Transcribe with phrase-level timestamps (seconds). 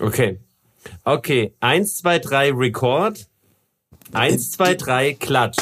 [0.00, 0.38] Okay.
[1.04, 1.54] Okay.
[1.60, 3.26] Eins, zwei, drei, Record.
[4.12, 5.58] Eins, zwei, drei, Klatsch.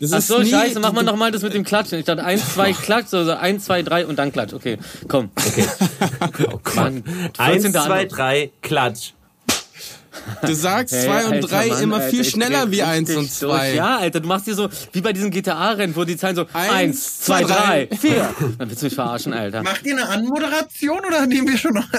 [0.00, 2.00] Das Ach so, scheiße, mach mal nochmal das mit dem Klatschen.
[2.00, 4.52] Ich dachte, eins, zwei, Klatsch, also eins, zwei, drei und dann Klatsch.
[4.52, 5.30] Okay, komm.
[5.36, 5.64] Okay.
[6.52, 7.04] oh Mann,
[7.38, 9.12] eins, zwei, drei, Klatsch.
[10.44, 13.68] Du sagst hey, zwei und drei Mann, immer Alter, viel schneller wie eins und zwei.
[13.68, 13.76] Durch.
[13.76, 16.72] Ja, Alter, du machst dir so, wie bei diesen GTA-Rennen, wo die Zahlen so eins,
[16.72, 18.34] eins zwei, drei, drei, vier.
[18.58, 19.62] Dann willst du mich verarschen, Alter.
[19.62, 21.86] Macht ihr eine Anmoderation oder nehmen wir schon noch...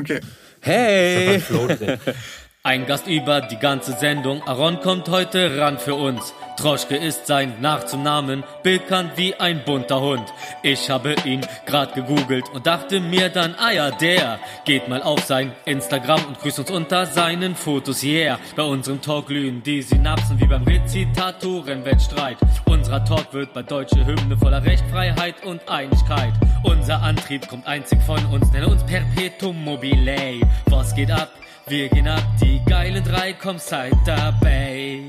[0.00, 0.20] Okay.
[0.62, 1.40] Hey!
[2.64, 4.42] Ein Gast über die ganze Sendung.
[4.42, 6.34] Aaron kommt heute ran für uns.
[6.56, 10.24] Troschke ist sein Nachzunamen, bekannt wie ein bunter Hund.
[10.64, 15.20] Ich habe ihn grad gegoogelt und dachte mir dann, ah ja, der geht mal auf
[15.20, 18.40] sein Instagram und grüßt uns unter seinen Fotos, yeah.
[18.56, 22.38] Bei unserem Talk glühen die Synapsen wie beim Rezitatorenwettstreit.
[22.64, 26.32] Unserer Talk wird bei deutsche Hymne voller Rechtfreiheit und Einigkeit.
[26.64, 30.40] Unser Antrieb kommt einzig von uns, nenne uns Perpetuum mobile.
[30.66, 31.30] Was geht ab?
[31.68, 35.02] Wir gehen ab, die geilen drei, komm, seid dabei.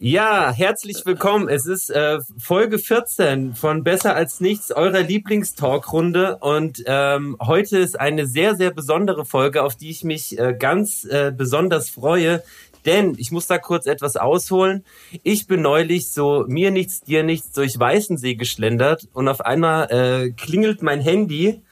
[0.00, 1.48] Ja, herzlich willkommen.
[1.48, 6.38] Es ist äh, Folge 14 von Besser als nichts, eurer Lieblingstalkrunde.
[6.38, 11.04] Und ähm, heute ist eine sehr, sehr besondere Folge, auf die ich mich äh, ganz
[11.04, 12.42] äh, besonders freue.
[12.86, 14.84] Denn ich muss da kurz etwas ausholen.
[15.22, 20.30] Ich bin neulich so mir nichts, dir nichts durch Weißensee geschlendert und auf einmal äh,
[20.32, 21.62] klingelt mein Handy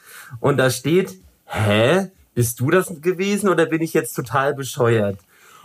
[0.41, 1.16] und da steht,
[1.53, 5.19] hä, bist du das gewesen oder bin ich jetzt total bescheuert?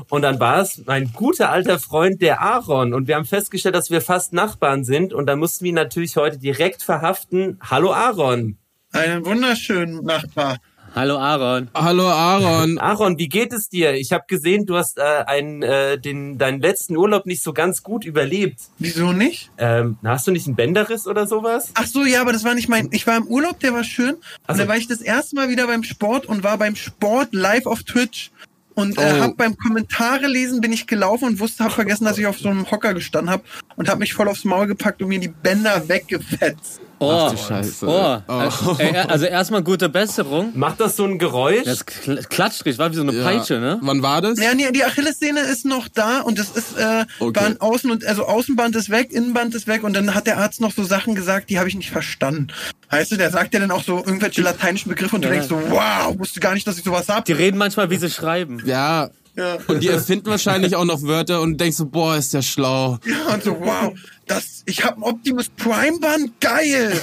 [0.09, 2.93] Und dann war es mein guter alter Freund, der Aaron.
[2.93, 5.11] Und wir haben festgestellt, dass wir fast Nachbarn sind.
[5.11, 7.57] Und da mussten wir ihn natürlich heute direkt verhaften.
[7.61, 8.57] Hallo Aaron.
[8.91, 10.57] Einen wunderschönen Nachbar.
[10.95, 11.69] Hallo Aaron.
[11.73, 12.77] Hallo Aaron.
[12.79, 13.93] Aaron, wie geht es dir?
[13.93, 17.83] Ich habe gesehen, du hast äh, einen, äh, den, deinen letzten Urlaub nicht so ganz
[17.83, 18.59] gut überlebt.
[18.79, 19.51] Wieso nicht?
[19.57, 21.71] Ähm, hast du nicht einen Bänderriss oder sowas?
[21.75, 22.89] Ach so, ja, aber das war nicht mein.
[22.91, 24.15] Ich war im Urlaub, der war schön.
[24.45, 27.33] Also, und da war ich das erste Mal wieder beim Sport und war beim Sport
[27.33, 28.31] live auf Twitch.
[28.77, 29.21] Und äh, oh.
[29.21, 32.49] hab beim Kommentare lesen bin ich gelaufen und wusste, hab vergessen, dass ich auf so
[32.49, 33.43] einem Hocker gestanden hab
[33.75, 36.79] und hab mich voll aufs Maul gepackt und mir die Bänder weggefetzt.
[36.99, 37.85] Oh, Ach du Scheiße.
[37.87, 38.17] Oh.
[38.27, 38.75] oh.
[38.79, 40.51] Äh, also erstmal gute Besserung.
[40.55, 41.63] Macht das so ein Geräusch?
[41.63, 43.23] Das klatscht richtig, war wie so eine ja.
[43.23, 43.79] Peitsche, ne?
[43.81, 44.39] Wann war das?
[44.39, 47.39] Ja, nee, die Achillessehne ist noch da und das ist äh, okay.
[47.39, 50.59] Band außen und also Außenband ist weg, Innenband ist weg und dann hat der Arzt
[50.59, 52.47] noch so Sachen gesagt, die habe ich nicht verstanden.
[52.91, 55.61] Heißt du, der sagt ja dann auch so irgendwelche lateinischen Begriffe und du denkst so,
[55.69, 57.25] wow, wusste gar nicht, dass ich sowas hab.
[57.25, 58.61] Die reden manchmal, wie sie schreiben.
[58.65, 59.57] Ja, ja.
[59.67, 62.97] Und die erfinden wahrscheinlich auch noch Wörter und denkst so, boah, ist der schlau.
[63.05, 63.93] Ja, und so, wow,
[64.27, 66.99] das, ich habe ein Optimus Prime Band, geil.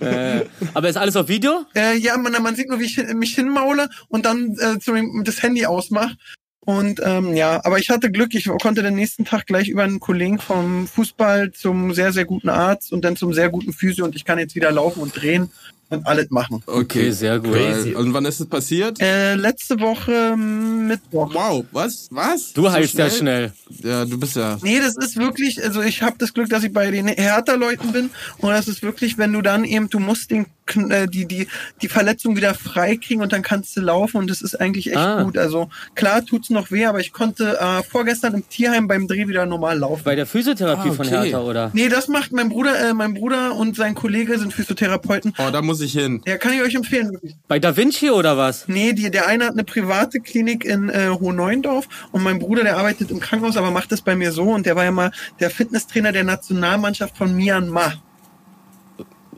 [0.00, 0.44] äh,
[0.74, 1.64] aber ist alles auf Video?
[1.74, 4.78] Äh, ja, man, man sieht nur, wie ich mich hinmaule und dann äh,
[5.24, 6.16] das Handy ausmache.
[6.60, 10.00] Und ähm, ja, aber ich hatte Glück, ich konnte den nächsten Tag gleich über einen
[10.00, 14.14] Kollegen vom Fußball zum sehr, sehr guten Arzt und dann zum sehr guten Physio und
[14.14, 15.50] ich kann jetzt wieder laufen und drehen
[15.90, 16.62] und alles machen.
[16.66, 17.52] Okay, sehr gut.
[17.52, 17.94] Crazy.
[17.94, 19.00] Und wann ist es passiert?
[19.00, 21.32] Äh, letzte Woche Mittwoch.
[21.34, 22.08] Wow, was?
[22.10, 22.52] Was?
[22.52, 23.08] Du so heißt schnell?
[23.08, 23.52] ja schnell.
[23.82, 24.58] Ja, du bist ja.
[24.62, 28.10] Nee, das ist wirklich, also ich habe das Glück, dass ich bei den Härter-Leuten bin
[28.38, 31.48] und das ist wirklich, wenn du dann eben, du musst den die, die,
[31.82, 35.22] die Verletzung wieder freikriegen und dann kannst du laufen und das ist eigentlich echt ah.
[35.22, 35.38] gut.
[35.38, 39.46] Also klar tut's noch weh, aber ich konnte äh, vorgestern im Tierheim beim Dreh wieder
[39.46, 40.02] normal laufen.
[40.04, 40.96] Bei der Physiotherapie ah, okay.
[40.96, 41.70] von Hertha, oder?
[41.72, 45.34] Nee, das macht mein Bruder, äh, mein Bruder und sein Kollege sind Physiotherapeuten.
[45.38, 46.22] Oh, da muss ich hin.
[46.26, 47.12] Ja, kann ich euch empfehlen.
[47.12, 47.36] Wirklich.
[47.46, 48.68] Bei Da Vinci oder was?
[48.68, 52.76] Nee, die, der eine hat eine private Klinik in äh, Hohneuendorf und mein Bruder, der
[52.76, 55.50] arbeitet im Krankenhaus, aber macht das bei mir so und der war ja mal der
[55.50, 57.94] Fitnesstrainer der Nationalmannschaft von Myanmar.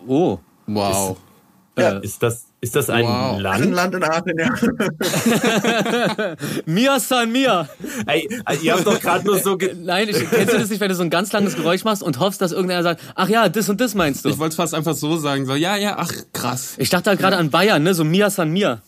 [0.07, 0.39] Oh.
[0.75, 1.17] Wow.
[1.79, 1.99] Ja.
[1.99, 3.41] Ist das, ist das ein wow.
[3.41, 3.63] Land?
[3.63, 6.37] Ein Land in Asien, ja.
[6.67, 7.69] Mia San Mia.
[8.07, 8.29] Ey,
[8.61, 9.57] ihr habt doch gerade nur so...
[9.77, 12.19] Nein, ich, kennst du das nicht, wenn du so ein ganz langes Geräusch machst und
[12.19, 14.29] hoffst, dass irgendeiner sagt, ach ja, das und das meinst du?
[14.29, 16.75] Ich wollte es fast einfach so sagen, so, ja, ja, ach, krass.
[16.77, 18.83] Ich dachte halt gerade an Bayern, ne, so Mia San Mia.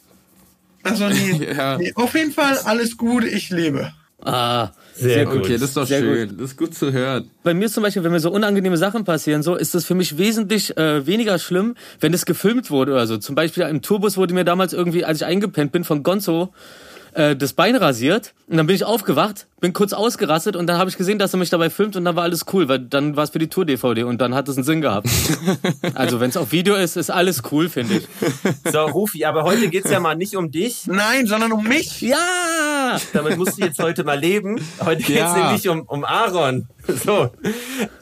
[0.83, 1.79] Also nee, ja.
[1.79, 3.93] nee, auf jeden Fall alles gut, ich lebe.
[4.21, 5.39] Ah, sehr, sehr gut.
[5.39, 6.29] Okay, das ist doch Sehr schön.
[6.29, 6.41] Gut.
[6.41, 7.31] Das ist gut zu hören.
[7.43, 10.19] Bei mir zum Beispiel, wenn mir so unangenehme Sachen passieren, so ist das für mich
[10.19, 13.19] wesentlich äh, weniger schlimm, wenn es gefilmt wurde oder so.
[13.19, 16.53] Zum Beispiel im Tourbus wurde mir damals irgendwie, als ich eingepennt bin, von Gonzo
[17.15, 20.91] äh, das Bein rasiert und dann bin ich aufgewacht, bin kurz ausgerastet und dann habe
[20.91, 23.25] ich gesehen, dass er mich dabei filmt und dann war alles cool, weil dann war
[23.25, 25.09] es für die Tour-DVD und dann hat es einen Sinn gehabt.
[25.95, 28.09] also wenn es auf Video ist, ist alles cool, finde ich.
[28.71, 30.87] So, Rufi, aber heute geht's ja mal nicht um dich.
[30.87, 32.01] Nein, sondern um mich.
[32.01, 32.97] Ja!
[33.13, 34.61] Damit musst du jetzt heute mal leben.
[34.85, 35.45] Heute geht's ja.
[35.45, 36.69] nämlich um, um Aaron.
[36.87, 37.31] So,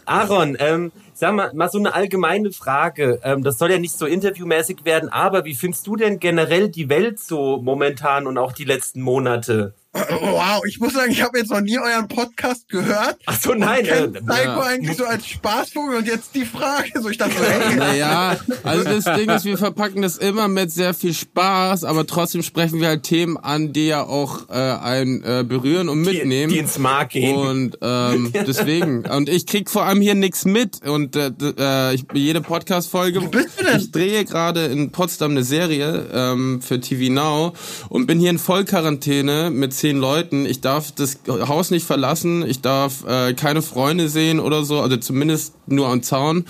[0.06, 3.20] Aaron, ähm, Sag mal, mal so eine allgemeine Frage.
[3.22, 6.88] Ähm, das soll ja nicht so interviewmäßig werden, aber wie findest du denn generell die
[6.88, 9.74] Welt so momentan und auch die letzten Monate?
[9.92, 13.16] Wow, ich muss sagen, ich habe jetzt noch nie euren Podcast gehört.
[13.26, 13.84] Ach so, nein.
[13.84, 14.60] Äh, Psycho ja.
[14.60, 16.90] eigentlich so als Spaßvogel und jetzt die Frage.
[17.02, 17.76] So, ich dachte so, hey.
[17.76, 22.44] Naja, also das Ding ist, wir verpacken das immer mit sehr viel Spaß, aber trotzdem
[22.44, 26.50] sprechen wir halt Themen an, die ja auch äh, einen äh, berühren und mitnehmen.
[26.50, 27.34] Die, die ins Mark gehen.
[27.34, 29.06] Und ähm, deswegen.
[29.06, 30.86] Und ich krieg vor allem hier nichts mit.
[30.86, 33.22] Und äh, äh, ich, jede Podcast-Folge.
[33.22, 33.80] Wo bist du denn?
[33.80, 37.54] Ich drehe gerade in Potsdam eine Serie ähm, für TV Now
[37.88, 40.44] und bin hier in Vollquarantäne mit zehn Leuten.
[40.44, 44.96] Ich darf das Haus nicht verlassen, ich darf äh, keine Freunde sehen oder so, also
[44.98, 46.44] zumindest nur am Zaun.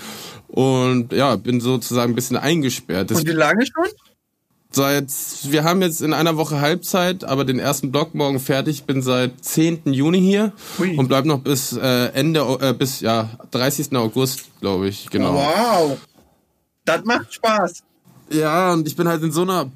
[0.47, 3.09] Und ja, bin sozusagen ein bisschen eingesperrt.
[3.09, 3.87] Das und wie lange schon?
[4.73, 5.09] Seit,
[5.49, 8.83] wir haben jetzt in einer Woche Halbzeit, aber den ersten Block morgen fertig.
[8.83, 9.93] Bin seit 10.
[9.93, 10.97] Juni hier Ui.
[10.97, 13.95] und bleib noch bis äh, Ende, äh, bis ja 30.
[13.95, 15.35] August, glaube ich, genau.
[15.35, 15.97] Wow,
[16.83, 17.83] das macht Spaß.
[18.29, 19.71] Ja, und ich bin halt in so einer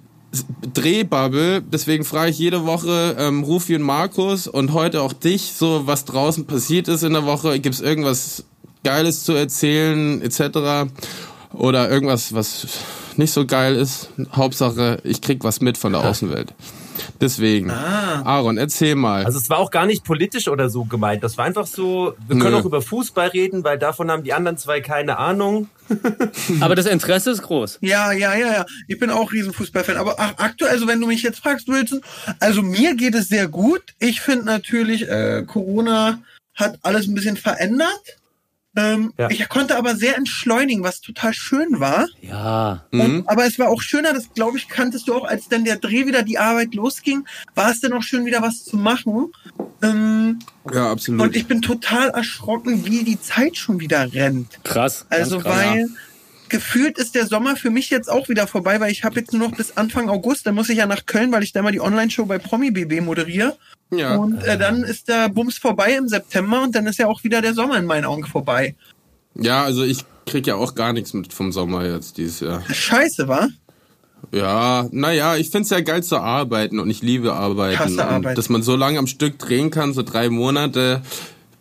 [0.73, 1.61] Drehbubble.
[1.61, 6.05] Deswegen frage ich jede Woche ähm, Rufi und Markus und heute auch dich, so was
[6.05, 7.59] draußen passiert ist in der Woche.
[7.59, 8.43] Gibt es irgendwas
[8.83, 10.89] Geiles zu erzählen, etc.
[11.53, 12.67] Oder irgendwas, was
[13.17, 14.09] nicht so geil ist.
[14.33, 16.53] Hauptsache, ich krieg was mit von der Außenwelt.
[17.21, 17.71] Deswegen.
[17.71, 18.21] Ah.
[18.23, 19.25] Aaron, erzähl mal.
[19.25, 21.23] Also es war auch gar nicht politisch oder so gemeint.
[21.23, 22.59] Das war einfach so, wir können Nö.
[22.59, 25.69] auch über Fußball reden, weil davon haben die anderen zwei keine Ahnung.
[26.61, 27.79] Aber das Interesse ist groß.
[27.81, 28.65] Ja, ja, ja, ja.
[28.87, 29.97] Ich bin auch Riesenfußballfan.
[29.97, 32.01] Aber ach, aktuell, also wenn du mich jetzt fragst, Wilson,
[32.39, 33.81] also mir geht es sehr gut.
[33.99, 36.19] Ich finde natürlich, äh, Corona
[36.55, 38.17] hat alles ein bisschen verändert.
[38.75, 39.29] Ähm, ja.
[39.29, 42.07] Ich konnte aber sehr entschleunigen, was total schön war.
[42.21, 42.85] Ja.
[42.91, 43.23] Und, mhm.
[43.27, 46.05] Aber es war auch schöner, das glaube ich, kanntest du auch, als dann der Dreh
[46.05, 49.31] wieder die Arbeit losging, war es dann auch schön, wieder was zu machen.
[49.81, 50.39] Ähm,
[50.73, 51.21] ja, absolut.
[51.21, 54.63] Und ich bin total erschrocken, wie die Zeit schon wieder rennt.
[54.63, 55.05] Krass.
[55.09, 55.85] Also, krass, weil ja.
[56.49, 59.49] Gefühlt ist der Sommer für mich jetzt auch wieder vorbei, weil ich habe jetzt nur
[59.49, 61.81] noch bis Anfang August, dann muss ich ja nach Köln, weil ich da mal die
[61.81, 63.57] Online-Show bei Promi BB moderiere.
[63.91, 64.15] Ja.
[64.15, 67.41] Und äh, dann ist der Bums vorbei im September und dann ist ja auch wieder
[67.41, 68.75] der Sommer in meinen Augen vorbei.
[69.35, 72.63] Ja, also ich krieg ja auch gar nichts mit vom Sommer jetzt dieses Jahr.
[72.71, 73.49] Scheiße, wa?
[74.31, 77.79] Ja, naja, ich find's ja geil zu arbeiten und ich liebe arbeiten.
[77.79, 78.37] Hasse Arbeit.
[78.37, 81.01] Dass man so lange am Stück drehen kann, so drei Monate,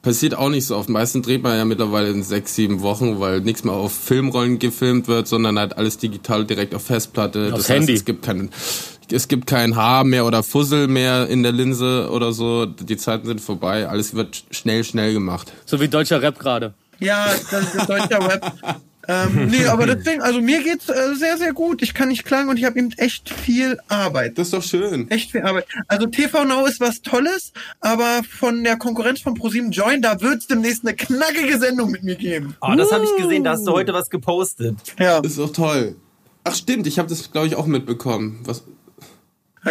[0.05, 0.89] passiert auch nicht so oft.
[0.89, 5.09] Meistens dreht man ja mittlerweile in sechs, sieben Wochen, weil nichts mehr auf Filmrollen gefilmt
[5.09, 7.51] wird, sondern halt alles digital direkt auf Festplatte.
[7.53, 7.93] Aufs das Handy.
[7.93, 8.51] Heißt, es gibt keinen
[9.11, 12.65] es gibt kein Haar mehr oder Fussel mehr in der Linse oder so.
[12.67, 13.87] Die Zeiten sind vorbei.
[13.87, 15.53] Alles wird schnell, schnell gemacht.
[15.67, 16.73] So wie deutscher Rap gerade.
[17.01, 18.53] Ja, das ist deutscher Rap.
[19.09, 21.83] ähm, nee, aber deswegen, also mir geht's äh, sehr, sehr gut.
[21.83, 24.39] Ich kann nicht klagen und ich habe eben echt viel Arbeit.
[24.39, 25.11] Das ist doch schön.
[25.11, 25.67] Echt viel Arbeit.
[25.89, 30.47] Also TV Now ist was Tolles, aber von der Konkurrenz von ProSieben Join, da wird's
[30.47, 32.57] demnächst eine knackige Sendung mit mir geben.
[32.61, 34.77] Oh, das habe ich gesehen, da hast du heute was gepostet.
[34.99, 35.21] Ja.
[35.21, 35.97] Das ist doch toll.
[36.45, 38.41] Ach stimmt, ich habe das, glaube ich, auch mitbekommen.
[38.45, 38.65] Was,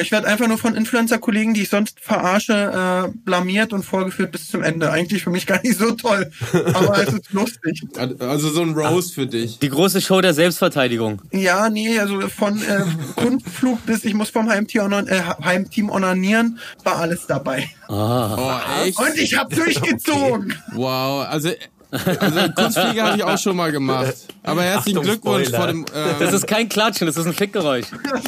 [0.01, 4.49] ich werde einfach nur von Influencer-Kollegen, die ich sonst verarsche, äh, blamiert und vorgeführt bis
[4.49, 4.91] zum Ende.
[4.91, 6.31] Eigentlich für mich gar nicht so toll,
[6.73, 7.83] aber es ist lustig.
[8.19, 9.59] Also so ein Roast für dich.
[9.59, 11.21] Die große Show der Selbstverteidigung.
[11.31, 12.83] Ja, nee, also von äh,
[13.15, 17.69] Kundenflug bis ich muss vom Heimteam, äh, Heimteam onanieren, war alles dabei.
[17.87, 18.35] Ah.
[18.37, 18.99] Oh, echt?
[18.99, 20.53] Und ich habe durchgezogen.
[20.73, 20.81] Okay.
[20.81, 21.49] Wow, also
[21.91, 24.15] also Kunstfliege habe ich auch schon mal gemacht.
[24.41, 25.85] Aber herzlichen Achtung, Glückwunsch vor dem.
[25.93, 27.85] Ähm, das ist kein Klatschen, das ist ein Fickgeräusch.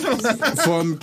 [0.57, 0.99] Vom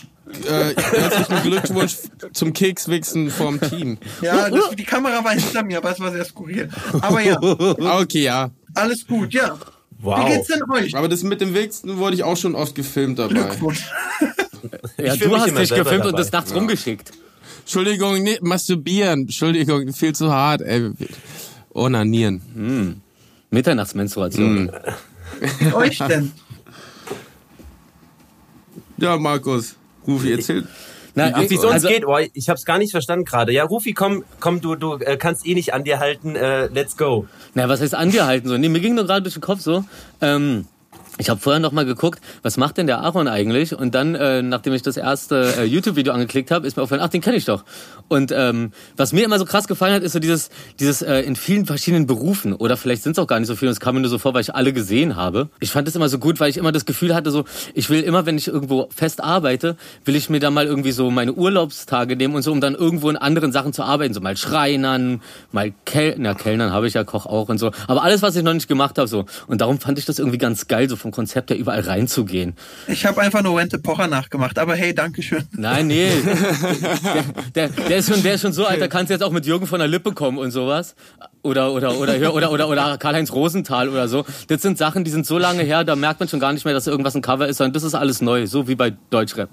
[0.46, 1.96] äh, herzlichen Glückwunsch
[2.32, 3.98] zum Kekswichsen vom Team.
[4.20, 6.68] Ja, das, die Kamera war hinter mir, aber es war sehr skurril.
[7.00, 7.40] Aber ja.
[8.00, 8.50] Okay, ja.
[8.74, 9.58] Alles gut, ja.
[9.98, 10.26] Wow.
[10.26, 10.96] Wie geht's denn euch?
[10.96, 13.34] Aber das mit dem Wichsen wurde ich auch schon oft gefilmt dabei.
[13.34, 13.88] Glückwunsch.
[14.98, 16.08] ja, du hast dich gefilmt dabei.
[16.08, 16.56] und das nachts ja.
[16.56, 17.12] rumgeschickt.
[17.60, 19.22] Entschuldigung, nee, masturbieren.
[19.22, 20.90] Entschuldigung, viel zu hart, ey.
[21.72, 22.42] Onanieren.
[22.54, 23.00] Hm.
[23.50, 24.72] Mitternachtsmenstruation.
[25.60, 25.74] Hm.
[25.74, 26.32] euch denn?
[28.96, 29.76] Ja, Markus.
[30.06, 30.66] Rufi, erzähl.
[31.14, 32.06] Na, Ach, wie sonst also, geht?
[32.06, 33.52] Oh, ich hab's gar nicht verstanden gerade.
[33.52, 36.36] Ja, Rufi, komm, komm, du, du äh, kannst eh nicht an dir halten.
[36.36, 37.26] Äh, let's go.
[37.54, 38.56] Na, was heißt an dir halten so?
[38.56, 39.84] Nee, mir ging nur gerade durch den Kopf so.
[40.22, 40.66] Ähm,
[41.18, 43.74] ich habe vorher noch mal geguckt, was macht denn der Aaron eigentlich?
[43.74, 47.10] Und dann, äh, nachdem ich das erste äh, YouTube-Video angeklickt habe, ist mir aufgefallen, ach,
[47.10, 47.64] den kenne ich doch.
[48.08, 50.50] Und ähm, was mir immer so krass gefallen hat, ist so dieses,
[50.80, 53.70] dieses äh, in vielen verschiedenen Berufen oder vielleicht sind es auch gar nicht so viele.
[53.70, 55.48] Und es kam mir nur so vor, weil ich alle gesehen habe.
[55.60, 58.02] Ich fand es immer so gut, weil ich immer das Gefühl hatte, so ich will
[58.02, 62.16] immer, wenn ich irgendwo fest arbeite, will ich mir da mal irgendwie so meine Urlaubstage
[62.16, 65.20] nehmen und so, um dann irgendwo in anderen Sachen zu arbeiten, so mal Schreinern,
[65.52, 67.70] mal Kellner, Kellnern habe ich ja Koch auch und so.
[67.86, 69.26] Aber alles, was ich noch nicht gemacht habe, so.
[69.46, 72.54] Und darum fand ich das irgendwie ganz geil, so vom Konzept ja überall reinzugehen.
[72.88, 75.44] Ich habe einfach nur Wente Pocher nachgemacht, aber hey, Dankeschön.
[75.52, 76.10] Nein, nee.
[77.54, 79.32] der, der, der, ist schon, der ist schon so alt, da kannst du jetzt auch
[79.32, 80.94] mit Jürgen von der Lippe kommen und sowas.
[81.42, 84.24] Oder, oder, oder, oder, oder, oder, oder Karl-Heinz Rosenthal oder so.
[84.48, 86.74] Das sind Sachen, die sind so lange her, da merkt man schon gar nicht mehr,
[86.74, 89.50] dass irgendwas ein Cover ist, sondern das ist alles neu, so wie bei Deutschrap.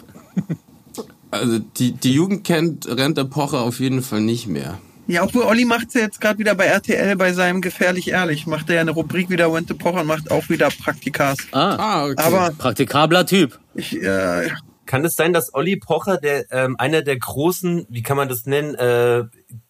[1.31, 4.79] Also die, die Jugend kennt Rente Pocher auf jeden Fall nicht mehr.
[5.09, 8.45] Ja, obwohl Olli macht's ja jetzt gerade wieder bei RTL bei seinem Gefährlich Ehrlich.
[8.45, 11.37] Macht er ja eine Rubrik wieder Rente Pocher und macht auch wieder Praktikas.
[11.51, 12.21] Ah, Ah, okay.
[12.21, 13.57] Aber praktikabler Typ.
[13.73, 14.51] ich, äh,
[14.85, 18.45] Kann es sein, dass Olli Pocher der ähm, einer der großen, wie kann man das
[18.45, 19.23] nennen, äh,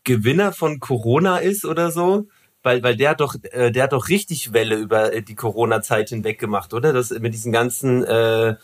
[0.03, 2.27] Gewinner von Corona ist oder so?
[2.62, 6.10] Weil, weil der hat doch, äh, der hat doch richtig Welle über äh, die Corona-Zeit
[6.10, 6.91] hinweg gemacht, oder?
[6.91, 8.55] Das mit diesen ganzen äh,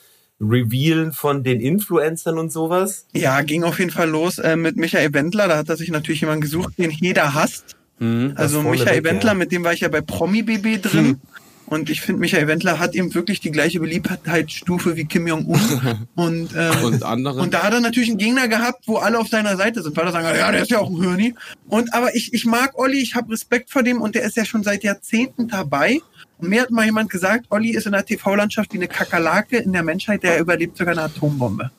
[0.41, 3.07] Revealen von den Influencern und sowas.
[3.13, 5.47] ja, ging auf jeden Fall los äh, mit Michael Wendler.
[5.47, 7.75] Da hat er sich natürlich jemanden gesucht, den jeder hasst.
[7.99, 9.35] Also vorne Michael weg, Wendler, ja.
[9.35, 11.21] mit dem war ich ja bei Promi BB drin.
[11.67, 16.07] Und ich finde, Michael Wendler hat eben wirklich die gleiche Beliebtheitsstufe wie Kim Jong-un.
[16.15, 17.41] und, ähm, Und andere?
[17.41, 20.05] Und da hat er natürlich einen Gegner gehabt, wo alle auf seiner Seite sind, weil
[20.05, 21.33] er sagen, ja, der ist ja auch ein Hirni.
[21.67, 24.45] Und aber ich, ich mag Olli, ich habe Respekt vor dem und der ist ja
[24.45, 26.01] schon seit Jahrzehnten dabei.
[26.37, 29.71] Und mir hat mal jemand gesagt, Olli ist in der TV-Landschaft wie eine Kakerlake in
[29.73, 31.71] der Menschheit, der überlebt sogar eine Atombombe.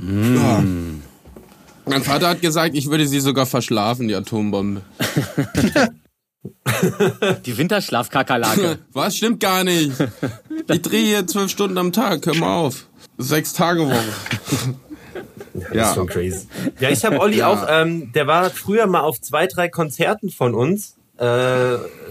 [0.00, 0.62] Ja.
[1.86, 4.82] Mein Vater hat gesagt, ich würde sie sogar verschlafen, die Atombombe.
[7.46, 8.78] Die Winterschlafkakerlake.
[8.92, 9.16] Was?
[9.16, 9.92] Stimmt gar nicht.
[10.68, 12.86] Ich drehe hier zwölf Stunden am Tag, hör mal auf.
[13.18, 14.02] Sechs Tage Woche.
[15.54, 15.94] Das ist Ja.
[15.94, 16.48] schon crazy.
[16.80, 17.48] Ja, ich habe Olli Ja.
[17.48, 20.96] auch, ähm, der war früher mal auf zwei, drei Konzerten von uns.
[21.18, 21.24] Äh,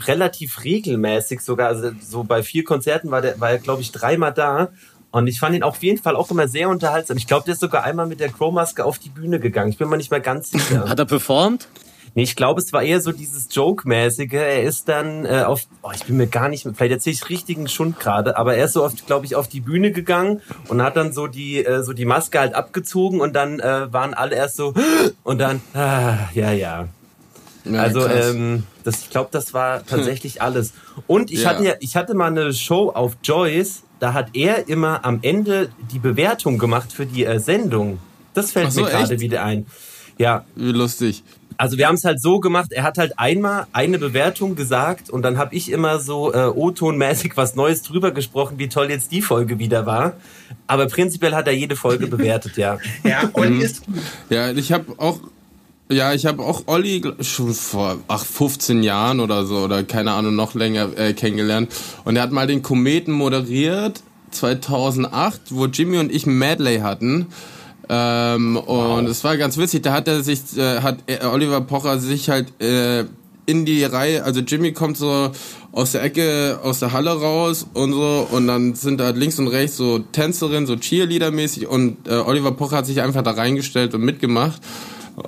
[0.06, 4.32] relativ regelmäßig sogar, also so bei vier Konzerten war der, war er, glaube ich, dreimal
[4.34, 4.70] da.
[5.12, 7.18] Und ich fand ihn auf jeden Fall auch immer sehr unterhaltsam.
[7.18, 9.70] Ich glaube, der ist sogar einmal mit der Crow-Maske auf die Bühne gegangen.
[9.72, 10.88] Ich bin mir nicht mehr ganz sicher.
[10.88, 11.68] Hat er performt?
[12.14, 14.34] Nee, ich glaube, es war eher so dieses Joke-mäßige.
[14.34, 17.30] Er ist dann äh, auf, oh, ich bin mir gar nicht, mehr- vielleicht erzähle ich
[17.30, 20.82] richtigen Schund gerade, aber er ist so oft, glaube ich, auf die Bühne gegangen und
[20.82, 24.36] hat dann so die, äh, so die Maske halt abgezogen und dann äh, waren alle
[24.36, 24.74] erst so
[25.24, 26.88] und dann, ah, ja, ja.
[27.64, 28.32] Ja, Also krass.
[28.32, 30.74] ähm, das, ich glaube, das war tatsächlich alles.
[31.08, 31.50] Und ich Ja.
[31.50, 35.70] hatte ja, ich hatte mal eine Show auf Joyce, da hat er immer am Ende
[35.92, 38.00] die Bewertung gemacht für die äh, Sendung.
[38.34, 39.66] Das fällt so, mir gerade wieder ein.
[40.18, 41.24] Ja, Wie lustig.
[41.58, 45.22] also wir haben es halt so gemacht, er hat halt einmal eine Bewertung gesagt und
[45.24, 49.22] dann habe ich immer so äh, O-Ton-mäßig was Neues drüber gesprochen, wie toll jetzt die
[49.22, 50.14] Folge wieder war.
[50.68, 52.78] Aber prinzipiell hat er jede Folge bewertet, ja.
[53.04, 53.96] Ja, Olli ist gut.
[54.30, 55.20] Ja, ich habe auch,
[55.92, 60.36] ja, ich habe auch Olli schon vor ach, 15 Jahren oder so oder keine Ahnung
[60.36, 61.72] noch länger äh, kennengelernt
[62.06, 67.28] und er hat mal den Kometen moderiert 2008, wo Jimmy und ich Medley hatten.
[67.90, 72.00] Ähm, und es war ganz witzig, da hat er sich, äh, hat äh, Oliver Pocher
[72.00, 73.06] sich halt äh,
[73.46, 75.32] in die Reihe, also Jimmy kommt so
[75.74, 79.48] aus der Ecke, aus der Halle raus und so und dann sind da links und
[79.48, 84.04] rechts so Tänzerinnen, so Cheerleader-mäßig und äh, Oliver Pocher hat sich einfach da reingestellt und
[84.04, 84.62] mitgemacht.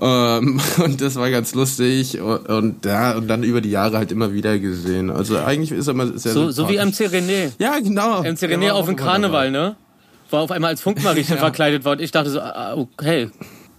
[0.02, 4.12] Ähm, und das war ganz lustig und, und ja, und dann über die Jahre halt
[4.12, 5.10] immer wieder gesehen.
[5.10, 6.78] Also eigentlich ist er immer sehr So, so wie.
[6.78, 7.52] MC René.
[7.60, 8.22] Ja, genau.
[8.22, 9.68] MC René war auf dem Karneval, dabei.
[9.70, 9.76] ne?
[10.30, 12.02] War auf einmal als Funkmariechen verkleidet worden.
[12.02, 13.30] Ich dachte so, ah, okay,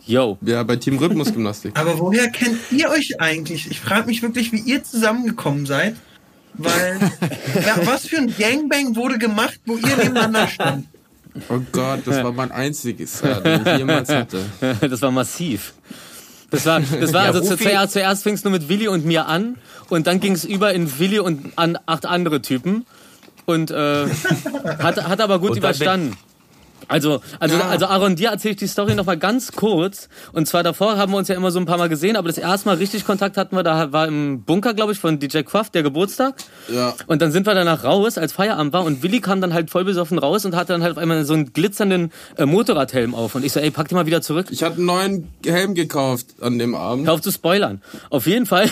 [0.06, 0.38] yo.
[0.42, 1.72] Ja, bei Team Rhythmusgymnastik.
[1.78, 3.70] Aber woher kennt ihr euch eigentlich?
[3.70, 5.96] Ich frage mich wirklich, wie ihr zusammengekommen seid.
[6.56, 7.00] Weil,
[7.66, 10.86] ja, was für ein Gangbang wurde gemacht, wo ihr nebeneinander stand?
[11.48, 14.44] Oh Gott, das war mein einziges, ja, den ich jemals hatte.
[14.80, 15.74] Das war massiv.
[16.50, 19.04] Das war, das war Ja, also zu, zuerst, zuerst fing es nur mit Willi und
[19.04, 19.56] mir an
[19.88, 22.86] und dann ging es über in Willi und an acht andere Typen
[23.46, 24.06] und äh,
[24.78, 26.16] hat, hat aber gut Und dann überstanden.
[26.88, 27.68] Also, also, Ja.
[27.68, 30.08] also Aaron, dir erzähle ich die Story noch mal ganz kurz.
[30.32, 32.38] Und zwar davor haben wir uns ja immer so ein paar Mal gesehen, aber das
[32.38, 35.70] erste Mal richtig Kontakt hatten wir, da war im Bunker, glaube ich, von DJ Quaff,
[35.70, 36.34] der Geburtstag.
[36.72, 36.94] Ja.
[37.06, 39.84] Und dann sind wir danach raus, als Feierabend war und Willi kam dann halt voll
[39.84, 43.34] besoffen raus und hatte dann halt auf einmal so einen glitzernden äh, Motorradhelm auf.
[43.34, 44.46] Und ich so, ey, pack den mal wieder zurück.
[44.50, 47.06] Ich hatte einen neuen Helm gekauft an dem Abend.
[47.06, 47.80] Hör auf zu spoilern.
[48.10, 48.68] Auf jeden Fall,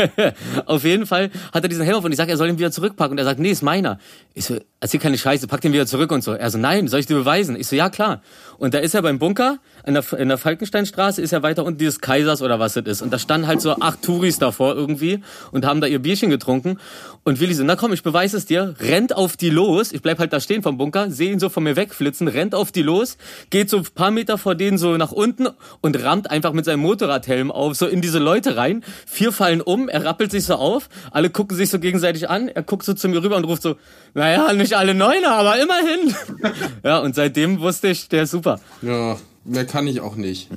[0.66, 2.70] auf jeden Fall hat er diesen Helm auf und ich sag, er soll ihn wieder
[2.70, 3.12] zurückpacken.
[3.12, 3.98] Und er sagt, nee, ist meiner.
[4.34, 6.32] Ich so, erzähl keine Scheiße, pack den wieder zurück und so.
[6.32, 7.49] Er so, nein, soll ich dir beweisen?
[7.56, 8.22] Ich so, ja klar.
[8.58, 11.78] Und da ist er beim Bunker, in der, in der Falkensteinstraße, ist er weiter unten
[11.78, 13.02] dieses Kaisers oder was das ist.
[13.02, 16.78] Und da standen halt so acht Touris davor irgendwie und haben da ihr Bierchen getrunken.
[17.24, 19.92] Und Willi so, na komm, ich beweise es dir, rennt auf die los.
[19.92, 22.70] Ich bleib halt da stehen vom Bunker, sehe ihn so von mir wegflitzen, rennt auf
[22.70, 23.16] die los,
[23.48, 25.48] geht so ein paar Meter vor denen so nach unten
[25.80, 28.84] und rammt einfach mit seinem Motorradhelm auf, so in diese Leute rein.
[29.06, 32.62] Vier fallen um, er rappelt sich so auf, alle gucken sich so gegenseitig an, er
[32.62, 33.76] guckt so zu mir rüber und ruft so,
[34.12, 36.14] naja, nicht alle Neuner, aber immerhin.
[36.84, 38.60] ja, und seitdem wusste ich, der ist super.
[38.82, 40.48] Ja, mehr kann ich auch nicht.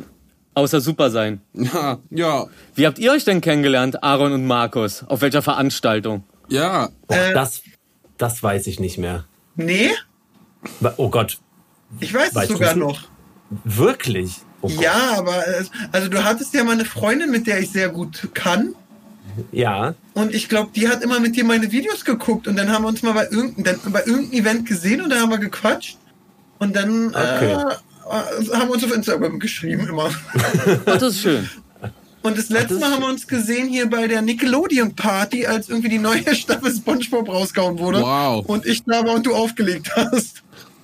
[0.56, 1.42] Außer super sein.
[1.54, 5.04] Ja, ja, Wie habt ihr euch denn kennengelernt, Aaron und Markus?
[5.08, 6.24] Auf welcher Veranstaltung?
[6.50, 6.90] ja.
[7.08, 7.34] Boah, Äh.
[7.34, 7.62] das,
[8.18, 9.26] das weiß ich nicht mehr.
[9.56, 9.90] Nee,
[10.98, 11.40] Oh Gott,
[12.00, 13.02] ich weiß es sogar noch.
[13.64, 14.38] wirklich?
[14.62, 14.70] Oh.
[14.80, 15.44] Ja, aber
[15.92, 18.74] also du hattest ja mal eine Freundin, mit der ich sehr gut kann.
[19.52, 19.96] Ja.
[20.14, 22.90] Und ich glaube, die hat immer mit dir meine Videos geguckt und dann haben wir
[22.90, 25.98] uns mal bei irgendeinem, bei irgendeinem Event gesehen und dann haben wir gequatscht.
[26.64, 27.52] Und dann Okay.
[27.52, 30.10] äh, äh, haben uns auf Instagram geschrieben immer.
[30.86, 31.50] Ach, das ist schön.
[32.22, 35.90] Und das letzte Mal haben wir uns gesehen hier bei der Nickelodeon Party, als irgendwie
[35.90, 38.00] die neue Staffel SpongeBob rausgehauen wurde.
[38.02, 38.46] Wow.
[38.46, 40.42] Und ich da war und du aufgelegt hast.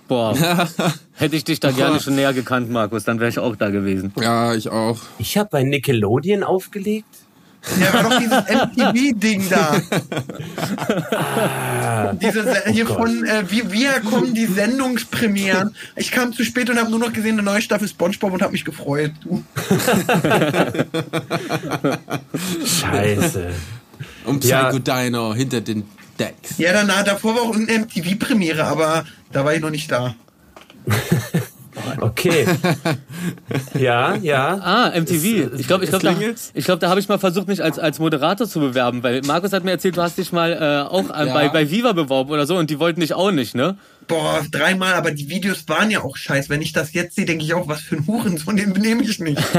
[0.10, 0.36] Boah.
[1.14, 4.12] Hätte ich dich da gerne schon näher gekannt, Markus, dann wäre ich auch da gewesen.
[4.20, 4.98] Ja, ich auch.
[5.18, 7.08] Ich habe bei Nickelodeon aufgelegt.
[7.80, 8.44] Ja, war doch dieses
[9.14, 9.82] MTV-Ding da.
[12.14, 12.98] Diese Se hier Gott.
[12.98, 15.76] von äh, wie, wie kommen die Sendungspremieren.
[15.96, 18.52] Ich kam zu spät und habe nur noch gesehen, eine neue Staffel SpongeBob und habe
[18.54, 19.12] mich gefreut.
[19.22, 19.44] Du.
[22.66, 23.52] Scheiße.
[24.26, 24.70] Um Ja.
[24.70, 25.84] Psycho Dino hinter den
[26.18, 26.58] Decks.
[26.58, 30.16] Ja, danach, davor war auch eine MTV-Premiere, aber da war ich noch nicht da.
[32.02, 32.46] Okay.
[33.78, 34.60] Ja, ja.
[34.62, 35.54] Ah, MTV.
[35.54, 36.16] Es- ich glaube, ich glaube, da,
[36.54, 39.52] ich glaub, da habe ich mal versucht, mich als, als Moderator zu bewerben, weil Markus
[39.54, 41.34] hat mir erzählt, du hast dich mal äh, auch äh, Ja.
[41.34, 43.78] bei, bei Viva beworben oder so und die wollten dich auch nicht, ne?
[44.08, 46.50] Boah, dreimal, aber die Videos waren ja auch scheiß.
[46.50, 49.20] Wenn ich das jetzt sehe, denke ich auch, was für ein Hurensohn, den nehme ich
[49.20, 49.40] nicht.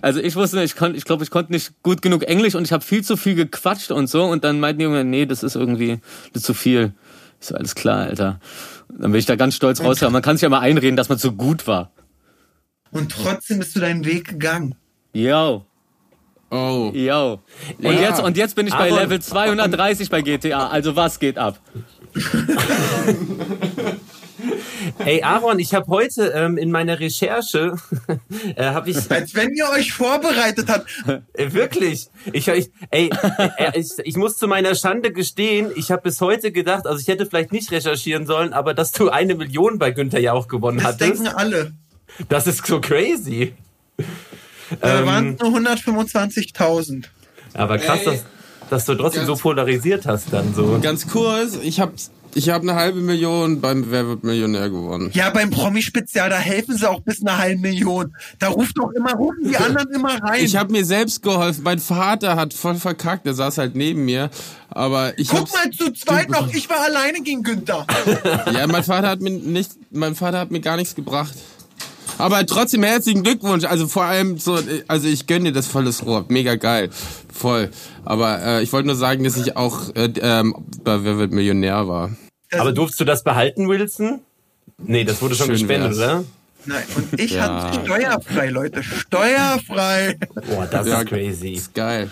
[0.00, 2.72] Also ich wusste, ich konnte, ich glaube, ich konnte nicht gut genug Englisch und ich
[2.72, 5.56] habe viel zu viel gequatscht und so und dann meinten die irgendwann, nee, das ist
[5.56, 5.98] irgendwie
[6.32, 6.92] das ist zu viel.
[7.40, 8.38] Ich so, alles klar, Alter.
[8.88, 10.00] Dann bin ich da ganz stolz raus.
[10.00, 11.90] Man kann sich ja mal einreden, dass man zu gut war.
[12.90, 14.74] Und trotzdem bist du deinen Weg gegangen.
[15.12, 15.64] Yo,
[16.52, 16.90] Oh.
[16.92, 17.40] yo.
[17.78, 17.92] Und Ja.
[17.92, 20.68] jetzt, und jetzt bin ich bei Level 230 bei GTA.
[20.68, 21.60] Also was geht ab?
[24.98, 27.74] Ey, Aaron, ich habe heute ähm, in meiner Recherche,
[28.56, 30.86] äh, habe ich Als wenn ihr euch vorbereitet habt.
[31.34, 32.08] Äh, Wirklich?
[32.32, 33.10] Ich, ich, ey,
[33.56, 37.08] äh, ich, ich muss zu meiner Schande gestehen, ich habe bis heute gedacht, also ich
[37.08, 40.78] hätte vielleicht nicht recherchieren sollen, aber dass du eine Million bei Günther ja auch gewonnen
[40.78, 41.72] Das hattest, denken alle.
[42.28, 43.54] das ist so crazy.
[44.80, 47.04] Da Ähm, waren es nur 125.000.
[47.54, 48.24] aber krass, Ey, dass,
[48.70, 50.78] dass du trotzdem so ganz- polarisiert hast dann so.
[50.80, 51.92] Ganz kurz, ich habe
[52.34, 55.10] ich hab eine halbe Million beim Wer wird Millionär gewonnen.
[55.12, 58.14] Ja, beim Promi-Spezial, da helfen sie auch bis eine halbe Million.
[58.38, 60.44] Da ruft doch immer, rufen die anderen immer rein.
[60.44, 61.62] Ich habe mir selbst geholfen.
[61.64, 63.26] Mein Vater hat voll verkackt.
[63.26, 64.30] Der saß halt neben mir.
[64.68, 67.86] Aber ich Guck mal zu zweit noch, ich war alleine gegen Günther.
[68.52, 71.34] Ja, mein Vater hat mir nicht, mein Vater hat mir gar nichts gebracht.
[72.20, 73.64] Aber trotzdem herzlichen Glückwunsch.
[73.64, 76.24] Also vor allem so, also ich gönne dir das volles Rohr.
[76.28, 76.90] Mega geil.
[77.32, 77.70] Voll.
[78.04, 80.54] Aber äh, ich wollte nur sagen, dass ich auch äh, ähm,
[80.84, 82.10] bei Wer wird Millionär war.
[82.52, 84.20] Aber durfst du das behalten, Wilson?
[84.78, 85.98] Nee, das wurde schon Schön gespendet, wär's.
[85.98, 86.24] oder?
[86.66, 87.62] Nein, und ich Ja.
[87.72, 88.82] hatte steuerfrei, Leute.
[88.82, 90.18] Steuerfrei.
[90.48, 91.52] Boah, das Ja, ist crazy.
[91.52, 92.10] Ist geil.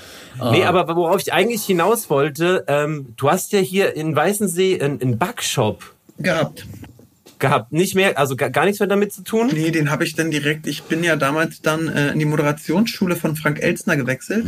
[0.53, 5.01] Nee, aber worauf ich eigentlich hinaus wollte, ähm, du hast ja hier in Weißensee einen,
[5.03, 6.67] einen Backshop Gehabt.
[7.39, 7.73] Gehabt.
[7.73, 9.51] Nicht mehr, also gar, gar nichts mehr damit zu tun?
[9.53, 10.67] Nee, den habe ich dann direkt.
[10.67, 14.45] Ich bin ja damals dann äh, in die Moderationsschule von Frank Elstner gewechselt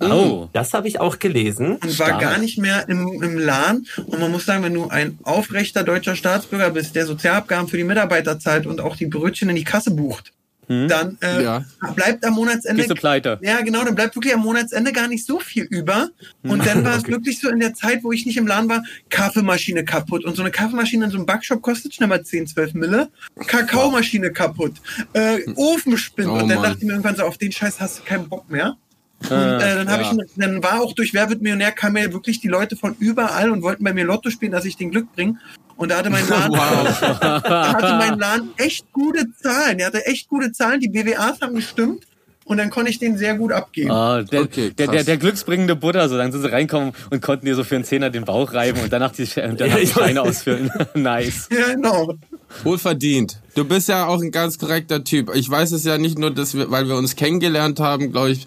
[0.00, 0.48] Oh.
[0.52, 1.76] Das habe ich auch gelesen.
[1.76, 2.20] und war Stark.
[2.20, 3.86] gar nicht mehr im, im Laden.
[4.06, 7.84] Und man muss sagen, wenn du ein aufrechter deutscher Staatsbürger bist, der Sozialabgaben für die
[7.84, 10.32] Mitarbeiter zahlt und auch die Brötchen in die Kasse bucht,
[10.68, 11.64] dann äh, Ja.
[11.94, 12.82] bleibt am Monatsende.
[12.82, 13.38] Gehst du pleite?
[13.42, 16.08] Ja, genau, dann bleibt wirklich am Monatsende gar nicht so viel über.
[16.42, 18.82] Und dann war es wirklich so in der Zeit, wo ich nicht im Laden war,
[19.08, 20.24] Kaffeemaschine kaputt.
[20.24, 23.08] Und so eine Kaffeemaschine in so einem Backshop kostet schnell mal 10, 12 Mille.
[23.46, 24.74] Kakaomaschine kaputt.
[25.12, 26.28] Äh, Ofen spinnt.
[26.28, 26.62] Oh, und dann Mann.
[26.62, 28.76] dachte ich mir irgendwann so, auf den Scheiß hast du keinen Bock mehr.
[29.20, 30.12] Und äh, dann habe ja.
[30.12, 33.50] ich, dann war auch durch Wer wird Millionär kamen mir wirklich die Leute von überall
[33.50, 35.38] und wollten bei mir Lotto spielen, dass ich den Glück bringe.
[35.76, 39.78] Und da hatte mein Laden, da hatte mein Laden echt gute Zahlen.
[39.78, 40.80] Der hatte echt gute Zahlen.
[40.80, 42.06] Die BWAs haben gestimmt.
[42.46, 43.90] Und dann konnte ich den sehr gut abgeben.
[43.90, 47.44] Ah, der, Okay, der, der, der glücksbringende Buddha, so dann sind sie reinkommen und konnten
[47.44, 49.92] dir so für einen Zehner den Bauch reiben und danach die, und danach die ich
[49.92, 50.70] Scheine ausfüllen.
[50.94, 51.48] nice.
[51.50, 52.14] Ja, genau.
[52.62, 53.40] Wohlverdient.
[53.56, 55.34] Du bist ja auch ein ganz korrekter Typ.
[55.34, 58.46] Ich weiß es ja nicht nur, dass wir, weil wir uns kennengelernt haben, glaube ich,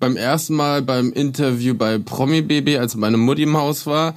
[0.00, 4.16] beim ersten Mal beim Interview bei Promi Baby, als meine Mutti im Haus war.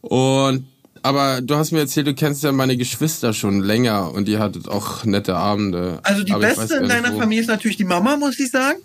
[0.00, 0.66] Und
[1.04, 4.68] aber du hast mir erzählt, du kennst ja meine Geschwister schon länger und ihr hattet
[4.68, 6.00] auch nette Abende.
[6.02, 7.18] Also die Aber beste in deiner wo.
[7.18, 8.78] Familie ist natürlich die Mama, muss ich sagen.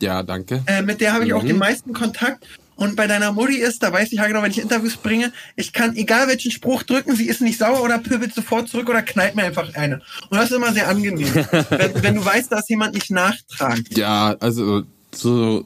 [0.00, 0.62] Ja, danke.
[0.66, 1.48] Äh, mit der habe ich auch Mhm.
[1.48, 2.46] den meisten Kontakt.
[2.76, 5.72] Und bei deiner Mutti ist, da weiß ich ja genau, wenn ich Interviews bringe, ich
[5.72, 9.34] kann egal welchen Spruch drücken, sie ist nicht sauer oder pöbelt sofort zurück oder knallt
[9.34, 10.02] mir einfach eine.
[10.30, 11.34] Und das ist immer sehr angenehm.
[11.70, 13.96] wenn, wenn du weißt, da ist jemand nicht nachtragend.
[13.96, 14.82] Ja, also
[15.14, 15.64] so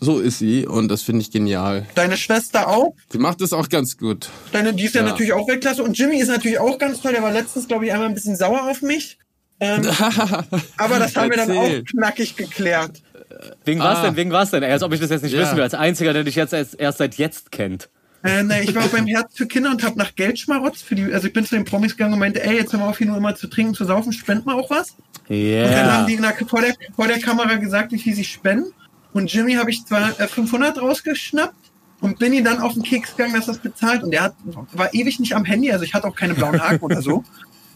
[0.00, 1.86] so ist sie und das finde ich genial.
[1.94, 2.94] Deine Schwester auch.
[3.10, 4.30] Sie macht es auch ganz gut.
[4.52, 5.08] Deine, die ist ja, Ja.
[5.10, 5.82] natürlich auch Weltklasse.
[5.82, 7.12] Und Jimmy ist natürlich auch ganz toll.
[7.12, 9.18] Der war letztens, glaube ich, einmal ein bisschen sauer auf mich.
[9.60, 9.82] Ähm,
[10.76, 13.02] aber das haben wir dann auch knackig geklärt.
[13.64, 14.02] Wegen was Ah.
[14.06, 14.16] denn?
[14.16, 14.64] Wegen was denn?
[14.64, 15.40] Als ob ich das jetzt nicht Ja.
[15.42, 15.62] wissen will.
[15.62, 17.88] Als einziger, der dich jetzt erst, erst seit jetzt kennt.
[18.22, 21.12] Äh, ne, ich war beim Herz für Kinder und habe nach Geld schmarotzt für die,
[21.12, 23.06] also ich bin zu den Promis gegangen und meinte, ey, jetzt hör mal auf, hier
[23.06, 24.92] nur immer zu trinken, zu saufen, spend mal auch was.
[24.92, 24.96] Und
[25.28, 25.92] dann Yeah.
[25.92, 28.72] haben die in der, vor, der, vor der Kamera gesagt, wie viel sie spenden.
[29.14, 31.54] Und Jimmy habe ich zwar äh, 500 rausgeschnappt
[32.00, 34.02] und bin ihm dann auf den Keks gegangen, dass das bezahlt.
[34.02, 34.34] Und der hat,
[34.72, 37.24] war ewig nicht am Handy, also ich hatte auch keine blauen Haken oder so.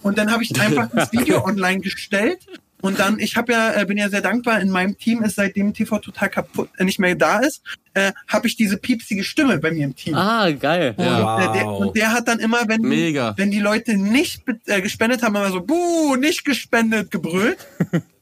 [0.03, 2.47] Und dann habe ich einfach das Video online gestellt
[2.81, 5.75] und dann, ich habe ja, äh, bin ja sehr dankbar, in meinem Team ist seitdem
[5.75, 7.63] TV total kaputt, äh, nicht mehr da ist,
[7.95, 10.15] äh, habe ich diese piepsige Stimme bei mir im Team.
[10.15, 10.95] Ah, geil.
[10.97, 11.51] Und, Ja.
[11.55, 13.35] äh, der, und der hat dann immer, wenn, Mega.
[13.37, 17.59] wenn die Leute nicht äh, gespendet haben, immer so, buh, nicht gespendet, gebrüllt.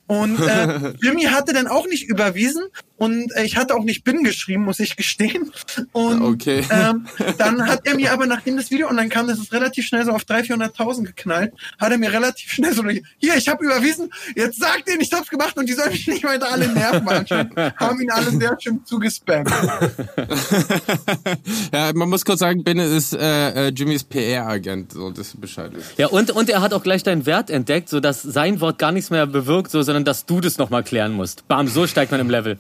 [0.07, 2.63] Und äh, Jimmy hatte dann auch nicht überwiesen
[2.97, 5.51] und äh, ich hatte auch nicht Bin geschrieben, muss ich gestehen.
[5.93, 6.65] Und Okay.
[6.71, 7.07] ähm,
[7.39, 10.13] dann hat er mir aber, nachdem das Video online kam, das ist relativ schnell so
[10.13, 12.83] auf 300.000, 400.000 geknallt, hat er mir relativ schnell so,
[13.19, 16.25] hier, ich habe überwiesen, jetzt sagt denen, ich hab's gemacht und die sollen mich nicht
[16.25, 17.09] weiter alle nerven.
[17.09, 19.51] Anscheinend haben ihn alle sehr schön zugespammt.
[21.73, 25.73] ja, man muss kurz sagen, Benne ist äh, äh, Jimmys PR-Agent, so dass du Bescheid
[25.75, 25.99] ist.
[25.99, 28.93] Ja, und, und er hat auch gleich deinen Wert entdeckt, so dass sein Wort gar
[28.93, 31.47] nichts mehr bewirkt, so, sondern dass du das nochmal klären musst.
[31.49, 32.59] Bam, so steigt man im Level.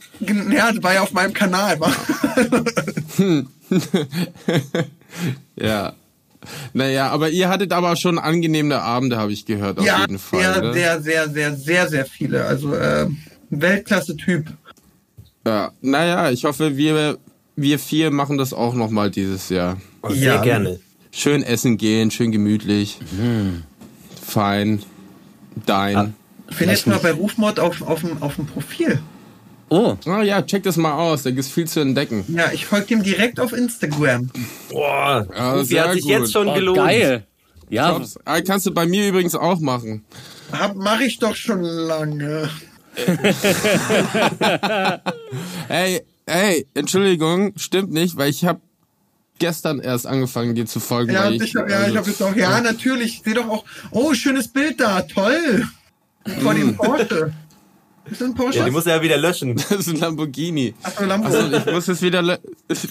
[0.52, 1.78] Ja, war ja auf meinem Kanal.
[1.80, 1.92] War.
[5.58, 5.94] Ja.
[6.74, 10.40] Naja, aber ihr hattet aber schon angenehme Abende, habe ich gehört, auf Ja, jeden Fall.
[10.40, 10.72] sehr, ne?
[10.74, 12.44] sehr, sehr, sehr, sehr, sehr viele.
[12.44, 13.08] Also äh,
[13.50, 14.46] Weltklasse-Typ.
[15.44, 17.18] Ja, naja, ich hoffe, wir,
[17.56, 19.78] wir vier machen das auch nochmal dieses Jahr.
[20.02, 20.42] Oh, sehr Ja.
[20.42, 20.78] gerne.
[21.10, 22.98] Schön essen gehen, schön gemütlich.
[24.24, 24.82] Fein.
[25.64, 26.14] Dein.
[26.58, 29.00] Bin jetzt mal bei Rufmord auf, auf, dem, auf dem Profil.
[29.68, 32.24] Oh, Ah ja, check das mal aus, da gibt's viel zu entdecken.
[32.28, 34.30] Ja, ich folge dem direkt auf Instagram.
[34.70, 36.10] Boah, Ja, sehr hat sich gut.
[36.12, 36.78] jetzt schon oh gelohnt.
[36.78, 37.26] geil.
[37.68, 38.16] Ja, Tops.
[38.24, 40.04] Ah, kannst du bei mir übrigens auch machen.
[40.52, 42.48] Hab, mach ich doch schon lange.
[45.68, 48.60] Ey, ey, Entschuldigung, stimmt nicht, weil ich habe
[49.38, 51.12] gestern erst angefangen, dir zu folgen.
[51.12, 53.14] Ja, und ich, hab, ja, also- ich habe jetzt auch, ja, natürlich.
[53.16, 55.64] Ich sehe doch auch, oh, schönes Bild da, toll.
[56.42, 56.56] Vor Mm.
[56.56, 57.32] dem Porsche.
[58.10, 58.58] Ist das ein Porsche?
[58.60, 59.56] Ja, die muss er ja wieder löschen.
[59.68, 60.74] Das ist ein Lamborghini.
[60.82, 61.26] Achso, Lambo.
[61.28, 62.38] Also ich muss es wieder lö-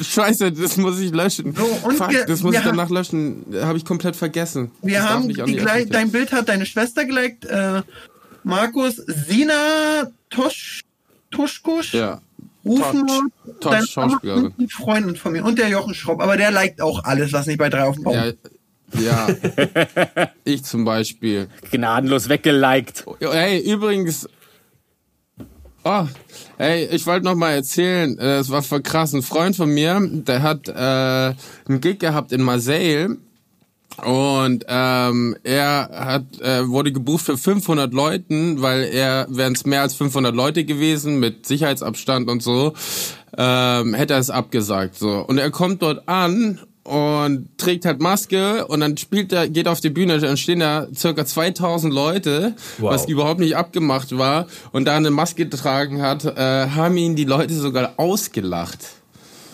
[0.04, 1.56] Scheiße, das muss ich löschen.
[1.56, 3.45] So, und Fuck, das muss ich danach löschen.
[3.62, 4.71] Habe ich komplett vergessen.
[4.82, 7.82] Wir Das haben die die gleich, dein Bild hat deine Schwester geliked, äh,
[8.43, 10.82] Markus, Sina Tosch,
[11.32, 12.21] Toschkusch, Ja.
[12.65, 13.06] Rufen,
[13.60, 14.41] Tosch, Schauspielerin.
[14.43, 17.32] Mama und ein Freundin von mir und der Jochen Schropp, aber der liked auch alles,
[17.32, 18.15] was nicht bei drei auf dem Baum.
[18.15, 18.32] Ja,
[18.99, 19.28] ja.
[20.43, 21.47] ich zum Beispiel.
[21.71, 23.06] gnadenlos weggeliked.
[23.19, 24.28] Hey, übrigens.
[25.88, 26.08] Oh,
[26.58, 29.13] hey, ich wollte noch mal erzählen, äh, es war voll krass.
[29.13, 33.17] Ein Freund von mir, der hat äh, einen Gig gehabt in Marseille
[34.04, 39.84] und ähm, er hat äh, wurde gebucht für 500 Leuten, weil er wären es mehr
[39.84, 42.74] als 500 Leute gewesen mit Sicherheitsabstand und so,
[43.38, 45.19] ähm, hätte er es abgesagt so.
[45.19, 49.80] Und er kommt dort an und trägt halt Maske und dann spielt er, geht auf
[49.82, 52.91] die Bühne, dann stehen da circa 2000 Leute, Wow.
[52.91, 57.24] was überhaupt nicht abgemacht war und da eine Maske getragen hat, äh, haben ihn die
[57.26, 58.80] Leute sogar ausgelacht.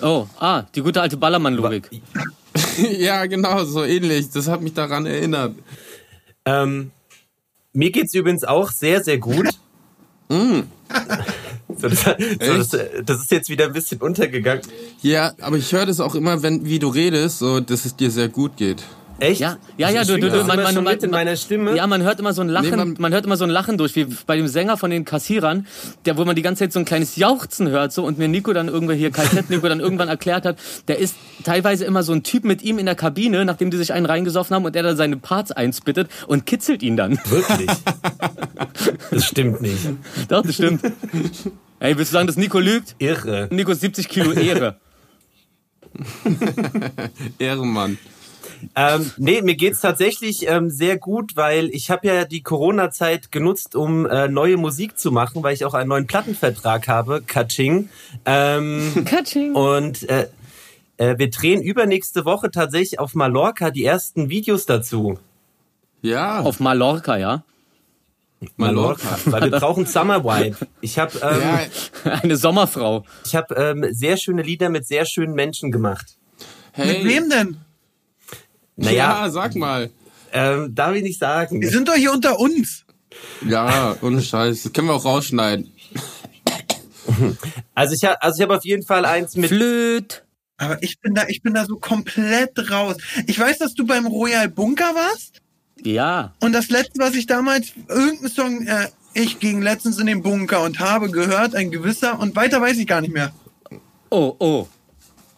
[0.01, 1.89] Oh, ah, die gute alte Ballermann-Logik.
[2.99, 4.29] ja, genau, so ähnlich.
[4.31, 5.55] Das hat mich daran erinnert.
[6.43, 6.91] Ähm,
[7.71, 9.47] mir geht's übrigens auch sehr, sehr gut.
[10.27, 10.61] Mm.
[11.77, 12.69] So, das, so, das,
[13.05, 14.61] das ist jetzt wieder ein bisschen untergegangen.
[15.01, 18.11] Ja, aber ich höre das auch immer, wenn wie du redest, so dass es dir
[18.11, 18.83] sehr gut geht.
[19.21, 19.39] Echt?
[19.39, 21.75] Ja, ja, ja, du, du, du, man, man, man, mit in meiner Stimme.
[21.75, 23.77] Ja, man hört immer so ein Lachen, Nee, man, man- hört immer so ein Lachen
[23.77, 25.67] durch, wie bei dem Sänger von den Kassierern,
[26.05, 28.51] der, wo man die ganze Zeit so ein kleines Jauchzen hört, so, und mir Nico
[28.51, 30.57] dann irgendwann hier, Kaltett Nico dann irgendwann erklärt hat,
[30.87, 33.93] der ist teilweise immer so ein Typ mit ihm in der Kabine, nachdem die sich
[33.93, 37.19] einen reingesoffen haben und er dann seine Parts einspittet und kitzelt ihn dann.
[37.25, 37.69] Wirklich?
[39.11, 39.87] Das stimmt nicht.
[40.29, 40.81] Doch, das stimmt.
[41.79, 42.95] Ey, willst du sagen, dass Nico lügt?
[42.99, 43.47] Irre.
[43.51, 44.77] Nico ist 70 Kilo Ehre.
[47.39, 47.97] Ehrenmann.
[48.75, 53.75] Ähm, nee, mir geht's tatsächlich ähm, sehr gut, weil ich habe ja die Corona-Zeit genutzt,
[53.75, 57.89] um äh, neue Musik zu machen, weil ich auch einen neuen Plattenvertrag habe, Kaching.
[58.25, 59.53] Ähm, Katsching.
[59.55, 60.27] und äh,
[60.97, 65.17] äh, wir drehen übernächste Woche tatsächlich auf Mallorca die ersten Videos dazu.
[66.03, 67.43] Ja, Auf Mallorca, ja?
[68.57, 69.19] Mallorca.
[69.25, 70.57] Weil wir brauchen Summer Vibe.
[70.81, 71.41] Ich habe ähm,
[72.05, 73.05] Ja, Eine Sommerfrau.
[73.25, 76.17] ich hab, ähm, sehr schöne Lieder mit sehr schönen Menschen gemacht.
[76.73, 77.03] hey.
[77.03, 77.57] Mit wem denn?
[78.75, 79.89] Naja, Ja, sag mal.
[80.31, 81.61] ähm, darf ich nicht sagen.
[81.61, 82.85] Wir sind doch hier unter uns.
[83.47, 84.63] Ja, ohne Scheiß.
[84.63, 85.71] Das können wir auch rausschneiden.
[87.75, 90.23] Also ich habe also ich hab auf jeden Fall eins mit Flöt.
[90.57, 92.95] Aber ich bin da, ich bin da so komplett raus.
[93.27, 95.41] Ich weiß, dass du beim Royal Bunker warst.
[95.83, 96.33] Ja.
[96.39, 100.61] Und das letzte, was ich damals, irgendein Song, äh, ich ging letztens in den Bunker
[100.61, 103.31] und habe gehört, ein gewisser, und weiter weiß ich gar nicht mehr.
[104.11, 104.67] Oh, oh.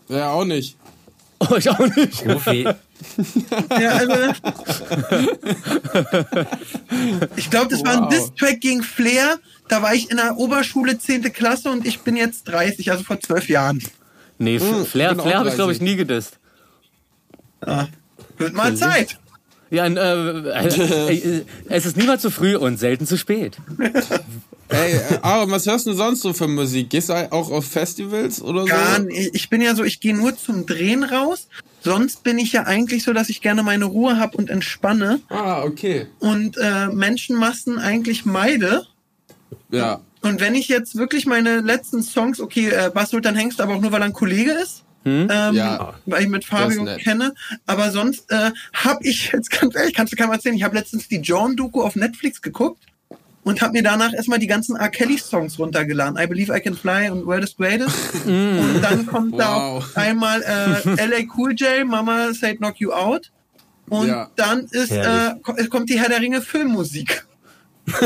[0.10, 0.76] Ja, auch nicht.
[1.40, 2.26] Oh, ich auch nicht.
[2.28, 2.68] Rufi.
[3.70, 4.14] Ja, also,
[7.36, 8.10] ich glaube, das war ein Wow.
[8.10, 9.40] Diss-Track gegen Flair.
[9.68, 11.24] Da war ich in der Oberschule 10.
[11.34, 13.82] Klasse und ich bin jetzt 30, also vor zwölf Jahren.
[14.38, 15.82] Nee, Hm, Flair, Flair habe ich, glaube ich, 30.
[15.82, 16.38] nie gedisst.
[17.66, 17.88] Ja.
[18.38, 19.18] Wird mal Zeit.
[19.70, 19.90] Ja, äh,
[20.68, 23.58] äh, äh, es ist niemals zu früh und selten zu spät.
[24.70, 26.90] Ey, äh, Aaron, was hörst du sonst so für Musik?
[26.90, 29.04] Gehst du auch auf Festivals oder Gar so?
[29.04, 29.36] nicht.
[29.36, 31.48] Ich bin ja so, ich gehe nur zum Drehen raus.
[31.82, 35.64] Sonst bin ich ja eigentlich so, dass ich gerne meine Ruhe habe und entspanne Ah,
[35.64, 36.08] okay.
[36.20, 38.88] und äh, Menschenmassen eigentlich meide.
[39.70, 40.00] Ja.
[40.22, 43.82] Und wenn ich jetzt wirklich meine letzten Songs, okay, äh, Bas Sultan Hengst, aber auch
[43.82, 45.96] nur, weil er ein Kollege ist, ähm, Ja.
[46.06, 47.34] weil ich mit Fabio kenne,
[47.66, 51.10] aber sonst äh, habe ich jetzt ganz ehrlich, kannst du keinem erzählen, ich habe letztens
[51.10, 52.82] die John-Doku auf Netflix geguckt
[53.44, 54.90] und habe mir danach erstmal die ganzen R.
[54.90, 56.18] Kelly-Songs runtergeladen.
[56.22, 57.96] I Believe I Can Fly und Where is Greatest.
[58.26, 59.84] und dann kommt da Wow.
[59.94, 63.32] auch einmal äh, LA Cool J, Mama Said Knock You Out.
[63.90, 64.30] Und Ja.
[64.38, 65.32] dann ist, äh,
[65.70, 67.26] kommt die Herr der Ringe Filmmusik.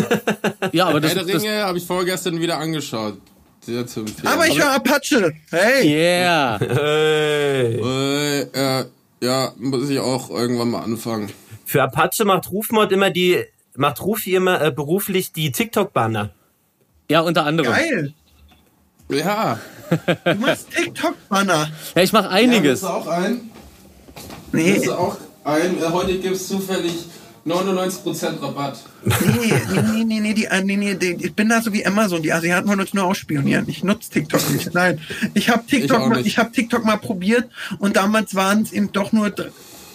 [0.71, 3.19] Ja, aber das, Herr der Ringe habe ich vorgestern wieder angeschaut.
[3.61, 4.27] Sehr zu empfehlen.
[4.27, 5.33] Aber ich höre Apache.
[5.51, 5.87] Hey!
[5.87, 6.59] Yeah.
[6.67, 7.79] Hey.
[7.79, 8.41] Äh,
[8.81, 8.85] äh,
[9.21, 11.29] ja, muss ich auch irgendwann mal anfangen.
[11.65, 13.43] Für Apache macht Rufmod immer die,
[13.77, 16.31] macht Rufi immer äh, beruflich die TikTok-Banner.
[17.09, 17.71] Ja, unter anderem.
[17.71, 18.13] Geil!
[19.09, 19.59] Ja.
[20.25, 21.69] Du machst TikTok-Banner.
[21.95, 22.81] Ja, ich mache einiges.
[22.81, 23.49] Ja, auch ein?
[24.51, 25.77] Nee, du auch ein?
[25.81, 26.93] Äh, Heute gibt es zufällig
[27.45, 28.79] 99% Rabatt.
[29.05, 31.85] nee, nee, nee, nee, nee, die, äh, nee, nee, die, ich bin da so wie
[31.85, 32.21] Amazon.
[32.21, 33.65] Die Asiaten wollen uns nur ausspionieren.
[33.69, 34.73] Ich nutze TikTok nicht.
[34.73, 34.99] Nein,
[35.33, 36.27] ich habe TikTok, Ich auch mal, nicht.
[36.27, 39.29] ich habe TikTok mal probiert und damals waren es eben doch nur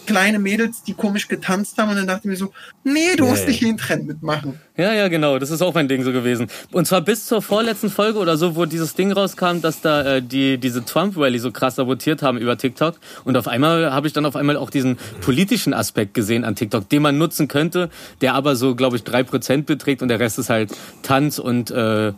[0.06, 2.52] kleine Mädels, die komisch getanzt haben und dann dachte ich mir so,
[2.84, 3.50] nee, du musst Nee.
[3.52, 4.60] nicht jeden Trend mitmachen.
[4.76, 5.38] Ja, ja, genau.
[5.38, 6.48] Das ist auch mein Ding so gewesen.
[6.72, 10.22] Und zwar bis zur vorletzten Folge oder so, wo dieses Ding rauskam, dass da äh,
[10.22, 12.96] die diese Trump Rally so krass sabotiert haben über TikTok.
[13.24, 16.88] Und auf einmal habe ich dann auf einmal auch diesen politischen Aspekt gesehen an TikTok,
[16.88, 20.38] den man nutzen könnte, der aber so, glaube ich, drei Prozent beträgt und der Rest
[20.38, 22.12] ist halt Tanz und äh, äh,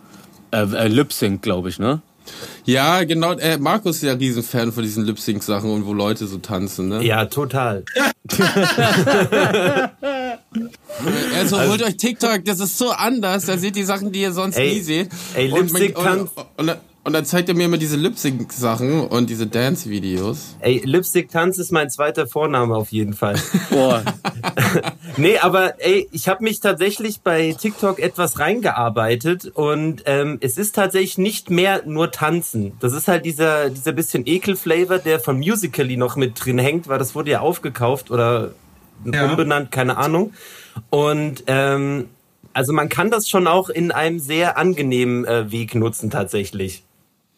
[0.52, 2.00] äh, Lip Sync, glaube ich, ne?
[2.64, 3.32] Ja, genau.
[3.32, 7.02] Äh, Markus ist ja Riesenfan von diesen Lip-Sync-Sachen und wo Leute so tanzen, ne?
[7.04, 7.84] Ja, total.
[11.36, 13.46] Also, holt euch TikTok, das ist so anders.
[13.46, 15.08] Da seht ihr Sachen, die ihr sonst Ey, nie seht.
[15.34, 16.28] ey, und, man- Lip-Sync kann-
[17.04, 20.56] und, dann- zeigt er mir immer diese Lip-Sync-Sachen und diese Dance-Videos.
[20.60, 23.36] Ey, Lipstick Tanz ist mein zweiter Vorname auf jeden Fall.
[23.70, 24.02] Boah.
[25.16, 30.74] Nee, aber ey, ich habe mich tatsächlich bei TikTok etwas reingearbeitet und ähm, es ist
[30.74, 32.72] tatsächlich nicht mehr nur Tanzen.
[32.80, 36.98] Das ist halt dieser, dieser bisschen Ekelflavor, der von Musical.ly noch mit drin hängt, weil
[36.98, 38.50] das wurde ja aufgekauft oder
[39.04, 39.26] Ja.
[39.26, 40.32] umbenannt, keine Ahnung.
[40.90, 42.06] Und ähm,
[42.52, 46.82] also man kann das schon auch in einem sehr angenehmen äh, Weg nutzen tatsächlich.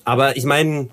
[0.07, 0.89] Aber ich meine,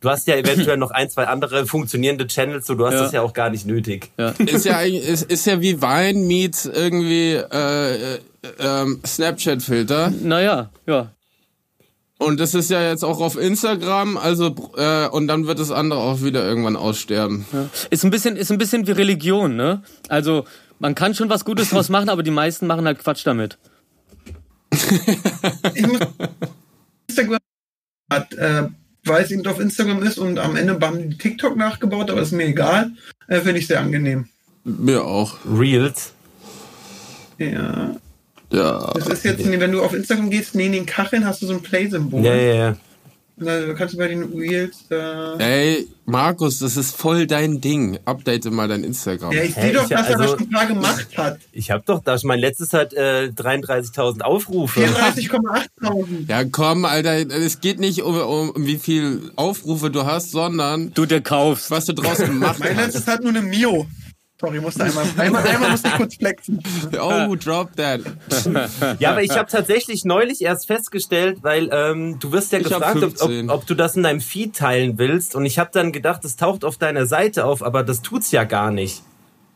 [0.00, 3.02] du hast ja eventuell noch ein, zwei andere funktionierende Channels, so du hast Ja.
[3.02, 4.10] das ja auch gar nicht nötig.
[4.18, 4.34] Ja.
[4.44, 8.18] Ist ja ist, ist ja wie Vine meets irgendwie äh, äh,
[8.58, 10.12] ähm, Snapchat-Filter.
[10.20, 11.12] Naja, ja.
[12.18, 16.00] Und das ist ja jetzt auch auf Instagram, also äh, und dann wird das andere
[16.00, 17.44] auch wieder irgendwann aussterben.
[17.90, 19.82] Ist ein bisschen, ist ein bisschen wie Religion, ne?
[20.08, 20.44] Also,
[20.78, 23.58] man kann schon was Gutes draus machen, aber die meisten machen halt Quatsch damit.
[27.06, 27.38] Instagram
[28.10, 28.64] hat, äh,
[29.04, 32.32] weil es eben auf Instagram ist und am Ende haben die TikTok nachgebaut, aber ist
[32.32, 32.90] mir egal.
[33.28, 34.28] Äh, Finde ich sehr angenehm.
[34.64, 35.38] Mir auch.
[35.46, 36.12] Reels.
[37.38, 37.96] Ja.
[38.52, 38.92] Ja.
[38.94, 41.62] Das ist jetzt, wenn du auf Instagram gehst, neben den Kacheln hast du so ein
[41.62, 42.24] Play-Symbol.
[42.24, 42.76] Ja, ja, ja.
[43.38, 44.84] Und Da kannst du bei den Reels.
[44.90, 45.36] Äh,
[45.74, 47.98] Ey, Markus, das ist voll dein Ding.
[48.06, 49.32] Update mal dein Instagram.
[49.32, 51.38] ja, ich sehe doch, ich- dass er das also- schon mal gemacht hat.
[51.52, 54.80] Ich habe doch, da mein letztes hat äh, 33.000 Aufrufe.
[54.80, 56.28] 34,8.000.
[56.28, 60.92] Ja, komm, Alter, es geht nicht um, um, um wie viel Aufrufe du hast, sondern
[60.94, 61.70] Du dir kaufst.
[61.70, 62.84] was du draus gemacht Mein hast.
[62.94, 63.86] letztes hat nur eine Mio.
[64.38, 66.62] Sorry, musste einmal, einmal, einmal musste ich kurz flexen.
[67.00, 68.00] Oh, drop that.
[68.98, 72.96] Ja, aber ich habe tatsächlich neulich erst festgestellt, weil ähm, du wirst ja Ich gefragt,
[72.98, 73.50] ob, ob, 15.
[73.50, 75.34] ob du das in deinem Feed teilen willst.
[75.34, 78.44] Und ich habe dann gedacht, das taucht auf deiner Seite auf, aber das tut's ja
[78.44, 79.02] gar nicht.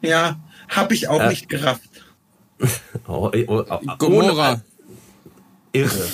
[0.01, 1.83] Ja, hab ich auch nicht gerafft.
[3.09, 4.61] Oh, oh, oh, oh, Gomorra.
[5.73, 6.09] Irre.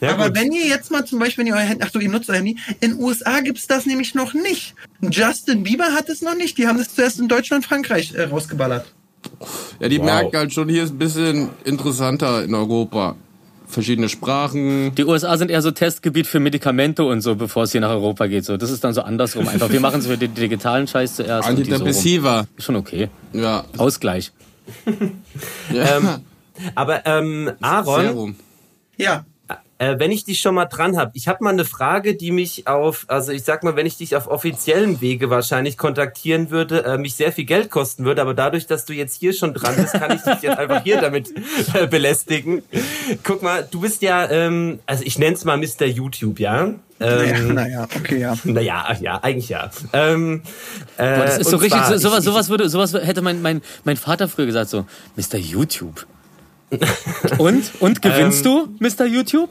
[0.00, 0.36] Ja, Aber gut.
[0.36, 2.36] wenn ihr jetzt mal zum Beispiel, wenn ihr euer Handy, ach so, ihr nutzt euer
[2.36, 4.74] Handy, in USA gibt's das nämlich noch nicht.
[5.00, 6.58] Justin Bieber hat es noch nicht.
[6.58, 8.86] Die haben das zuerst in Deutschland, Frankreich äh, rausgeballert.
[9.80, 10.04] Ja, die Wow.
[10.04, 13.16] merken halt schon, hier ist ein bisschen interessanter in Europa.
[13.68, 14.94] Verschiedene Sprachen.
[14.94, 18.28] Die USA sind eher so Testgebiet für Medikamente und so, bevor es hier nach Europa
[18.28, 18.44] geht.
[18.44, 19.48] So, das ist dann so andersrum.
[19.48, 21.48] Einfach, wir machen so den digitalen Scheiß zuerst.
[21.48, 21.58] die so.
[21.62, 22.46] Antidepressiva.
[22.58, 23.08] Schon okay.
[23.32, 23.64] Ja.
[23.76, 24.30] Ausgleich.
[25.72, 25.96] ja.
[25.96, 26.08] Ähm,
[26.76, 28.36] aber ähm, Aaron, Serum.
[28.96, 29.24] Ja,
[29.78, 32.66] äh, wenn ich dich schon mal dran habe, ich habe mal eine Frage, die mich
[32.66, 36.98] auf, also ich sag mal, wenn ich dich auf offiziellem Wege wahrscheinlich kontaktieren würde, äh,
[36.98, 39.92] mich sehr viel Geld kosten würde, aber dadurch, dass du jetzt hier schon dran bist,
[39.92, 41.32] kann ich dich jetzt einfach hier damit
[41.74, 42.62] äh, belästigen.
[43.22, 45.84] Guck mal, du bist ja, ähm, also ich nenn's mal Mr.
[45.86, 46.70] YouTube, ja?
[46.98, 48.34] Ähm, naja, okay, ja.
[48.44, 49.70] Naja, ja, eigentlich ja.
[49.92, 50.40] Ähm,
[50.96, 53.20] äh, Boah, das ist so und richtig, zwar, so, sowas, ich- sowas würde, sowas hätte
[53.20, 54.86] mein, mein, mein Vater früher gesagt, so,
[55.16, 55.36] Mr.
[55.36, 56.06] YouTube.
[57.38, 57.72] Und?
[57.80, 59.06] Und gewinnst du, Mr.
[59.06, 59.50] YouTube?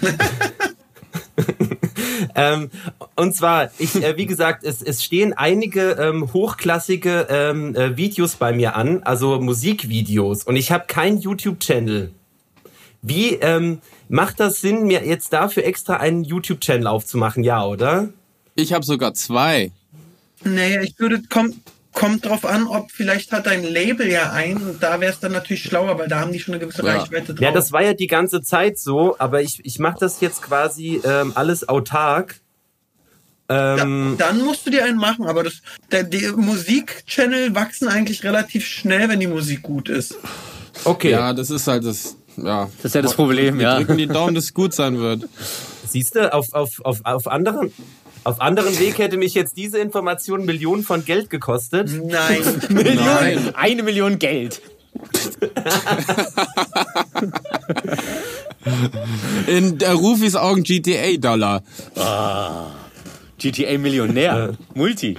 [2.34, 2.70] Ähm,
[3.16, 8.36] und zwar, ich, äh, wie gesagt, es, es stehen einige ähm, hochklassige ähm, äh, Videos
[8.36, 10.44] bei mir an, also Musikvideos.
[10.44, 12.10] Und ich habe keinen YouTube-Channel.
[13.02, 17.44] Wie ähm, macht das Sinn, mir jetzt dafür extra einen YouTube-Channel aufzumachen?
[17.44, 18.08] Ja, oder?
[18.54, 19.72] Ich habe sogar zwei.
[20.42, 21.56] Naja, ich würde, kommt,
[21.94, 25.32] kommt drauf an, ob vielleicht hat dein Label ja ein und da wäre es dann
[25.32, 26.96] natürlich schlauer, weil da haben die schon eine gewisse Ja.
[26.98, 27.40] Reichweite drauf.
[27.40, 31.00] Ja, das war ja die ganze Zeit so, aber ich, ich mache das jetzt quasi
[31.04, 32.36] ähm, alles autark.
[33.48, 38.24] Ähm, Ja, dann musst du dir einen machen, aber das, der, die Musikchannel wachsen eigentlich
[38.24, 40.16] relativ schnell, wenn die Musik gut ist.
[40.84, 42.16] okay, Ja, das ist halt das.
[42.36, 42.68] Ja.
[42.78, 43.76] Das ist ja das Problem, Wir ja.
[43.76, 45.28] drücken die Daumen, dass es gut sein wird.
[45.86, 47.72] siehst du, auf, auf, auf, auf anderen...
[48.24, 51.90] Auf anderen Weg hätte mich jetzt diese Information Millionen von Geld gekostet.
[51.92, 52.42] Nein.
[52.70, 53.54] Nein.
[53.54, 54.62] Eine Million Geld.
[59.46, 61.62] In der Rufis Augen GTA-Dollar.
[63.38, 64.54] GTA Millionär.
[64.74, 65.18] Multi.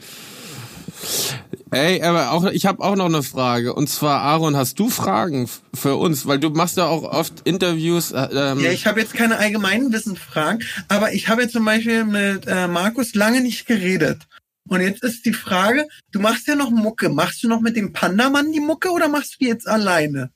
[1.72, 3.74] Ey, aber auch ich habe auch noch eine Frage.
[3.74, 6.26] Und zwar, Aaron, hast du Fragen für uns?
[6.26, 8.12] Weil du machst ja auch oft Interviews.
[8.12, 12.06] äh, Ähm, Ja, ich habe jetzt keine allgemeinen Wissensfragen, aber ich habe jetzt zum Beispiel
[12.06, 14.28] mit äh, Markus lange nicht geredet.
[14.68, 17.10] Und jetzt ist die Frage, du machst ja noch Mucke.
[17.10, 20.32] Machst du noch mit dem Pandamann die Mucke oder machst du die jetzt alleine?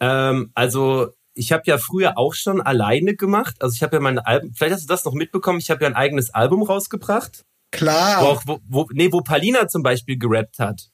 [0.00, 3.56] Ähm, also ich habe ja früher auch schon alleine gemacht.
[3.60, 5.88] Also ich habe ja mein Album, vielleicht hast du das noch mitbekommen, ich habe ja
[5.88, 7.44] ein eigenes Album rausgebracht.
[7.72, 8.22] Wo Klar.
[8.22, 10.92] auch, wo, wo, nee, wo Palina zum Beispiel gerappt hat.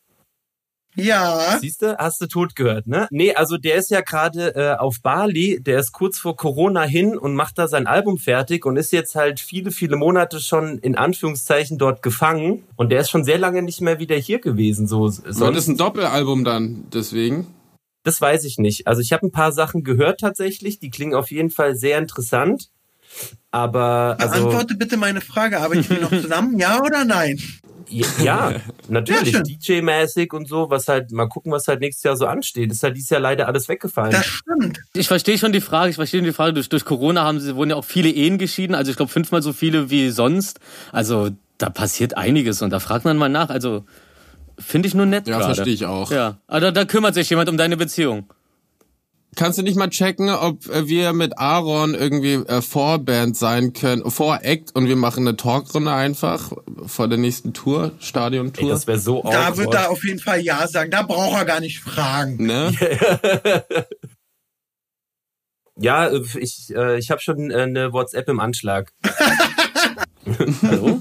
[0.98, 1.58] Ja.
[1.60, 3.06] Siehst du, hast du tot gehört, ne?
[3.10, 7.16] Nee, also der ist ja gerade äh, auf Bali, der ist kurz vor Corona hin
[7.16, 10.96] und macht da sein Album fertig und ist jetzt halt viele, viele Monate schon in
[10.96, 12.64] Anführungszeichen dort gefangen.
[12.74, 14.88] Und der ist schon sehr lange nicht mehr wieder hier gewesen.
[14.88, 17.46] So, sonst, es ein Doppelalbum dann deswegen?
[18.02, 18.86] Das weiß ich nicht.
[18.86, 22.70] Also ich habe ein paar Sachen gehört tatsächlich, die klingen auf jeden Fall sehr interessant.
[23.50, 25.60] Aber also Beantworte bitte meine Frage.
[25.60, 26.58] Arbeiten wir noch zusammen?
[26.58, 27.38] Ja oder nein?
[28.22, 28.52] ja,
[28.88, 32.70] natürlich Ja, DJ-mäßig und so, was halt mal gucken, was halt nächstes Jahr so ansteht.
[32.70, 34.12] Ist halt dieses Jahr leider alles weggefallen.
[34.12, 34.80] Das stimmt.
[34.92, 37.70] Ich verstehe schon die Frage, ich verstehe die Frage, durch, durch Corona haben sie, wurden
[37.70, 40.60] ja auch viele Ehen geschieden, also ich glaube fünfmal so viele wie sonst.
[40.92, 43.48] Also da passiert einiges und da fragt man mal nach.
[43.48, 43.86] Also
[44.58, 45.54] finde ich nur nett Ja, gerade.
[45.54, 46.10] verstehe ich auch.
[46.10, 48.28] Ja, aber da kümmert sich jemand um deine Beziehung.
[49.38, 54.10] Kannst du nicht mal checken, ob äh, wir mit Aaron irgendwie äh, Vorband sein können,
[54.10, 56.52] Voract und wir machen eine Talkrunde einfach
[56.86, 58.68] vor der nächsten Tour, Ey, Stadiontour.
[58.68, 59.74] das wäre so Da wird awkward.
[59.84, 60.90] er auf jeden Fall Ja sagen.
[60.90, 62.44] Da braucht er gar nicht fragen.
[62.46, 62.72] ne?
[65.80, 68.92] Ja, ich, äh, ich habe schon äh, eine WhatsApp im Anschlag.
[70.62, 71.00] Hallo?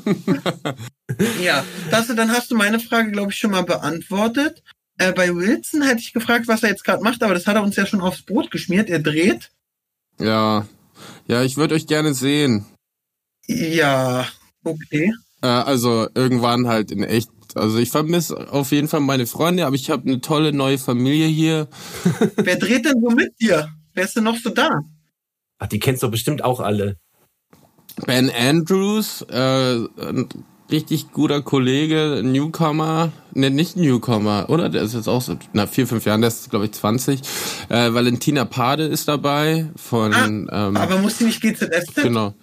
[1.41, 4.61] Ja, das, dann hast du meine Frage, glaube ich, schon mal beantwortet.
[4.97, 7.63] Äh, bei Wilson hätte ich gefragt, was er jetzt gerade macht, aber das hat er
[7.63, 8.89] uns ja schon aufs Brot geschmiert.
[8.89, 9.51] Er dreht.
[10.19, 10.67] Ja.
[11.27, 12.65] Ja, ich würde euch gerne sehen.
[13.45, 14.27] Ja,
[14.63, 15.13] okay.
[15.41, 17.29] Äh, also irgendwann halt in echt.
[17.55, 21.27] Also ich vermisse auf jeden Fall meine Freunde, aber ich habe eine tolle neue Familie
[21.27, 21.67] hier.
[22.35, 23.69] Wer dreht denn so mit dir?
[23.93, 24.81] Wer ist denn noch so da?
[25.59, 26.97] Ach, die kennst du bestimmt auch alle.
[28.05, 29.79] Ben Andrews, äh,
[30.71, 34.69] richtig guter Kollege, Newcomer, ne, nicht Newcomer, oder?
[34.69, 37.21] Der ist jetzt auch so, na, vier, fünf Jahren, der ist, glaube ich, 20.
[37.69, 41.95] Äh, Valentina Pade ist dabei von, ähm, Aber muss die nicht GZSZ?
[41.95, 42.33] genau.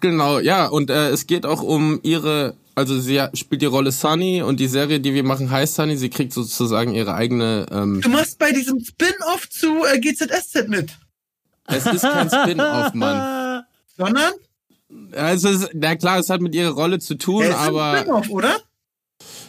[0.00, 4.42] Genau, ja, und äh, es geht auch um ihre, also sie spielt die Rolle Sunny
[4.42, 5.96] und die Serie, die wir machen, heißt Sunny.
[5.98, 10.92] Sie kriegt sozusagen ihre eigene, ähm, Du machst bei diesem Spin-off zu äh, GZSZ mit,
[11.66, 13.64] es ist kein Spin-off, Mann.
[13.98, 14.32] sondern
[15.16, 17.68] Also, es ist, na klar, es hat mit ihrer Rolle zu tun, es ist ein
[17.68, 18.56] aber, oder?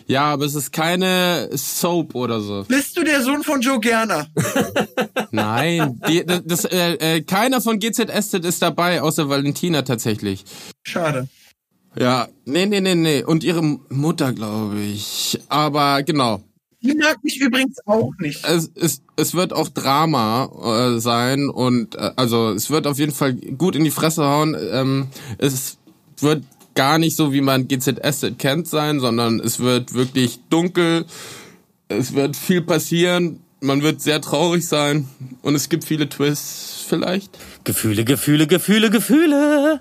[0.07, 2.65] ja, aber es ist keine Soap oder so.
[2.67, 4.27] Bist du der Sohn von Joe Gerner?
[5.31, 10.43] Nein, die, das, das, äh, äh, keiner von GZSZ ist dabei, außer Valentina tatsächlich.
[10.83, 11.27] Schade.
[11.95, 13.23] Ja, nee, nee, nee, nee.
[13.23, 15.39] Und ihre Mutter, glaube ich.
[15.49, 16.41] Aber genau.
[16.83, 18.45] Die mag mich übrigens auch nicht.
[18.45, 23.13] Es, es, es wird auch Drama äh, sein und äh, also es wird auf jeden
[23.13, 24.55] Fall gut in die Fresse hauen.
[24.71, 25.77] Ähm, es
[26.19, 26.43] wird
[26.75, 31.05] gar nicht so, wie man GZSZ kennt sein, sondern es wird wirklich dunkel.
[31.87, 33.39] Es wird viel passieren.
[33.61, 35.07] Man wird sehr traurig sein
[35.41, 37.37] und es gibt viele Twists vielleicht.
[37.63, 39.79] Gefühle, Gefühle, Gefühle, Gefühle.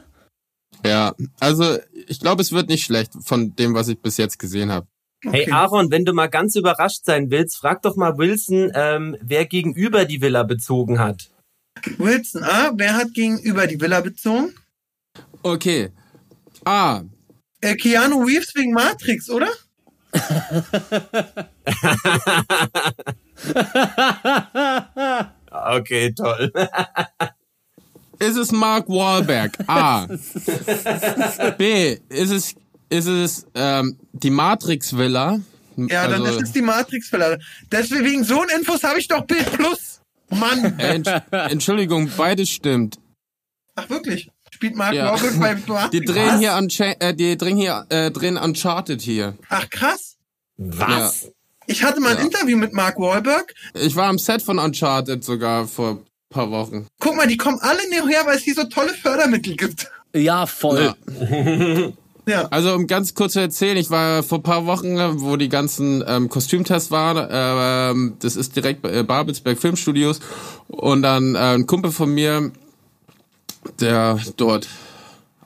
[0.86, 4.70] Ja, also ich glaube, es wird nicht schlecht von dem, was ich bis jetzt gesehen
[4.70, 4.86] habe.
[5.24, 9.46] Hey Aaron, wenn du mal ganz überrascht sein willst, frag doch mal Wilson, ähm, wer
[9.46, 11.30] gegenüber die Villa bezogen hat.
[11.98, 14.52] Wilson, ah, wer hat gegenüber die Villa bezogen?
[15.42, 15.90] Okay,
[16.64, 17.02] A.
[17.60, 19.48] Äh, Keanu Reeves wegen Matrix, oder?
[25.50, 26.52] okay, toll.
[28.18, 29.58] Ist es Mark Wahlberg?
[29.66, 30.06] A.
[31.58, 31.98] B.
[32.08, 32.54] Ist es,
[32.92, 35.40] ist es ähm, die Matrix-Villa?
[35.76, 37.38] Ja, dann Also- das ist die Matrix-Villa.
[37.70, 40.00] Deswegen, so ein Infos habe ich doch Bild Plus.
[40.30, 40.76] Mann.
[40.78, 42.96] Äh, Entsch Entschuldigung, beides stimmt.
[43.74, 44.30] Ach, wirklich?
[44.50, 45.10] Spielt Mark Ja.
[45.12, 45.90] Wahlberg bei Matrix?
[45.90, 49.36] Die drehen hier, Uncha äh, die drehen hier, äh, drehen Uncharted hier.
[49.48, 50.16] Ach, krass.
[50.58, 51.30] Was?
[51.66, 52.24] Ich hatte mal ein Ja.
[52.24, 53.54] Interview mit Mark Wahlberg.
[53.74, 56.86] Ich war am Set von Uncharted sogar vor ein paar Wochen.
[57.00, 59.90] Guck mal, die kommen alle näher, weil es hier so tolle Fördermittel gibt.
[60.14, 60.94] Ja, voll.
[61.20, 61.92] Ja.
[62.26, 62.46] Ja.
[62.50, 66.04] Also um ganz kurz zu erzählen, ich war vor paar Wochen, äh, wo die ganzen
[66.06, 67.26] ähm, Kostümtests waren.
[67.30, 70.20] ähm, das ist direkt bei äh, Babelsberg Filmstudios.
[70.68, 72.52] Und dann äh, ein Kumpel von mir,
[73.80, 74.68] der dort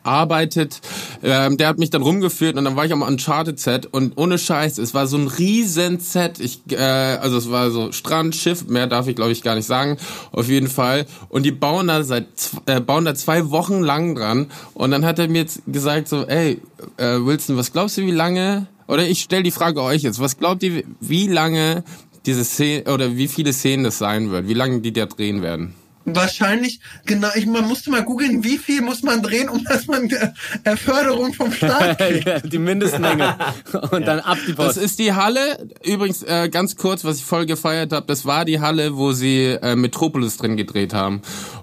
[0.07, 0.81] arbeitet,
[1.23, 4.39] ähm, der hat mich dann rumgeführt und dann war ich am Uncharted Set und ohne
[4.39, 6.41] Scheiß, es war so ein riesen Set.
[6.41, 9.67] Ich, äh, also es war so Strand, Schiff, mehr darf ich glaube ich gar nicht
[9.67, 9.97] sagen,
[10.33, 11.07] auf jeden Fall.
[11.29, 12.27] Und die bauen da seit
[12.67, 16.25] äh, bauen da zwei Wochen lang dran und dann hat er mir jetzt gesagt so,
[16.27, 16.61] ey
[16.97, 18.67] äh, Wilson, was glaubst du, wie lange?
[18.89, 21.83] Oder ich stell die Frage euch jetzt, was glaubt ihr, wie lange
[22.25, 25.75] diese Szene oder wie viele Szenen das sein wird, wie lange die da drehen werden?
[26.07, 30.09] Wahrscheinlich, genau, ich, man musste mal googeln, wie viel muss man drehen, um dass man
[30.65, 32.53] äh, Förderung vom Staat kriegt.
[32.53, 33.37] die Mindestmenge.
[33.91, 34.79] Und dann ab die Das Post.
[34.79, 38.61] ist die Halle, übrigens äh, ganz kurz, was ich voll gefeiert habe, das war die
[38.61, 41.23] Halle, wo sie äh, Metropolis drin gedreht haben.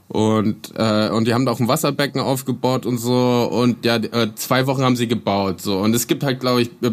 [0.09, 3.49] Und, äh, und die haben da auch ein Wasserbecken aufgebaut und so.
[3.49, 5.61] Und ja, äh, zwei Wochen haben sie gebaut.
[5.61, 6.91] so Und es gibt halt, glaube ich, äh,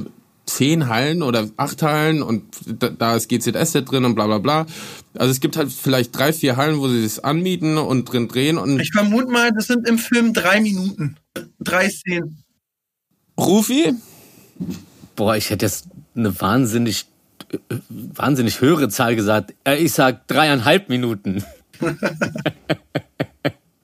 [0.51, 2.43] zehn Hallen oder acht Hallen und
[2.99, 4.67] da, ist GZS drin und bla bla bla.
[5.15, 8.59] Also es gibt halt vielleicht drei, vier Hallen, wo sie das anmieten und drin drehen.
[8.59, 11.17] Und Ich vermute mal, das sind im Film drei Minuten.
[11.59, 12.43] Drei Szenen.
[13.39, 13.95] Rufi?
[15.17, 17.07] Boah, ich hätte jetzt eine wahnsinnig,
[17.53, 19.55] äh, wahnsinnig höhere Zahl gesagt.
[19.65, 21.45] Äh, Ich sag dreieinhalb Minuten.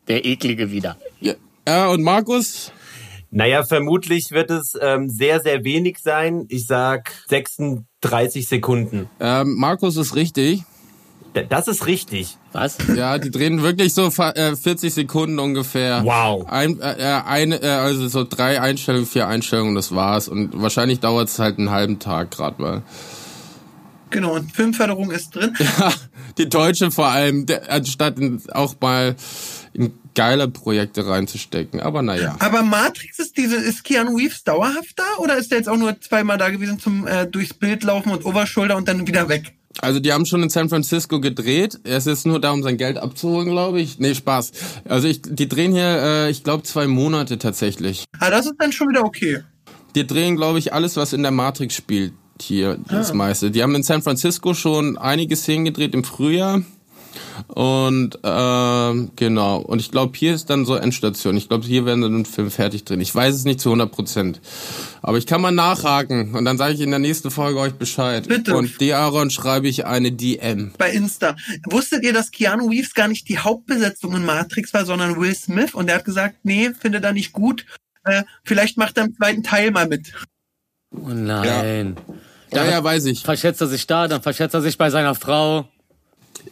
[0.08, 0.96] Der eklige wieder.
[1.20, 1.34] Ja,
[1.66, 2.70] ja und Markus?
[3.30, 6.46] Naja, vermutlich wird es ähm, sehr, sehr wenig sein.
[6.48, 9.08] Ich sag 36 Sekunden.
[9.20, 10.62] Ähm, Markus ist richtig.
[11.34, 12.38] D- Das ist richtig.
[12.52, 12.78] Was?
[12.96, 16.02] Ja, die drehen wirklich so äh, 40 Sekunden ungefähr.
[16.04, 16.46] Wow.
[16.48, 20.28] Ein, äh, äh, eine, äh, also so drei Einstellungen, vier Einstellungen, das war's.
[20.28, 22.82] Und wahrscheinlich dauert es halt einen halben Tag gerade mal.
[24.10, 25.52] Genau, und Filmförderung ist drin.
[26.38, 28.16] Die Deutsche vor allem, der, anstatt
[28.52, 29.16] auch mal
[29.72, 31.78] in geile Projekte reinzustecken.
[31.80, 32.34] Aber naja.
[32.40, 36.00] Aber Matrix ist diese, ist Keanu Reeves dauerhaft da oder ist der jetzt auch nur
[36.00, 39.52] zweimal da gewesen zum äh, durchs Bild laufen und Overshoulder und dann wieder weg?
[39.80, 41.78] Also die haben schon in San Francisco gedreht.
[41.84, 43.98] Es ist nur da, um sein Geld abzuholen, glaube ich.
[43.98, 44.52] Nee, Spaß.
[44.88, 48.06] Also ich, die drehen hier, äh, ich glaube, zwei Monate tatsächlich.
[48.18, 49.42] Ah, das ist dann schon wieder okay.
[49.94, 52.14] Die drehen, glaube ich, alles, was in der Matrix spielt.
[52.40, 53.50] Hier, das meiste.
[53.50, 56.62] Die haben in San Francisco schon einige Szenen gedreht im Frühjahr.
[57.48, 59.58] Und ähm, genau.
[59.58, 61.36] Und ich glaube, hier ist dann so Endstation.
[61.36, 63.00] Ich glaube, hier werden dann ein Film fertig drin.
[63.00, 64.40] Ich weiß es nicht zu 100 Prozent.
[65.02, 68.26] Aber ich kann mal nachhaken und dann sage ich in der nächsten Folge euch Bescheid.
[68.28, 68.56] Bitte.
[68.56, 70.72] Und die Aaron schreibe ich eine DM.
[70.78, 71.36] Bei Insta.
[71.68, 75.74] Wusstet ihr, dass Keanu Reeves gar nicht die Hauptbesetzung in Matrix war, sondern Will Smith?
[75.74, 77.66] Und der hat gesagt, nee, finde da nicht gut.
[78.04, 80.12] Äh, vielleicht macht er im zweiten Teil mal mit.
[80.92, 81.96] Oh nein.
[82.52, 83.22] Ja, ja, weiß ich.
[83.22, 85.68] Verschätzt er sich da, dann verschätzt er sich bei seiner Frau.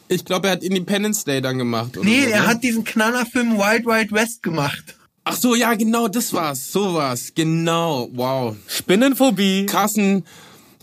[0.09, 1.97] Ich glaube, er hat Independence Day dann gemacht.
[1.97, 2.47] Oder Nee, so, er ne?
[2.49, 4.97] hat diesen Knallerfilm Wild Wild West gemacht.
[5.25, 6.71] Ach so, ja, genau, das war's.
[6.71, 7.33] So war's.
[7.35, 8.09] Genau.
[8.13, 8.57] Wow.
[8.67, 9.67] Spinnenphobie.
[9.67, 10.25] Kassen,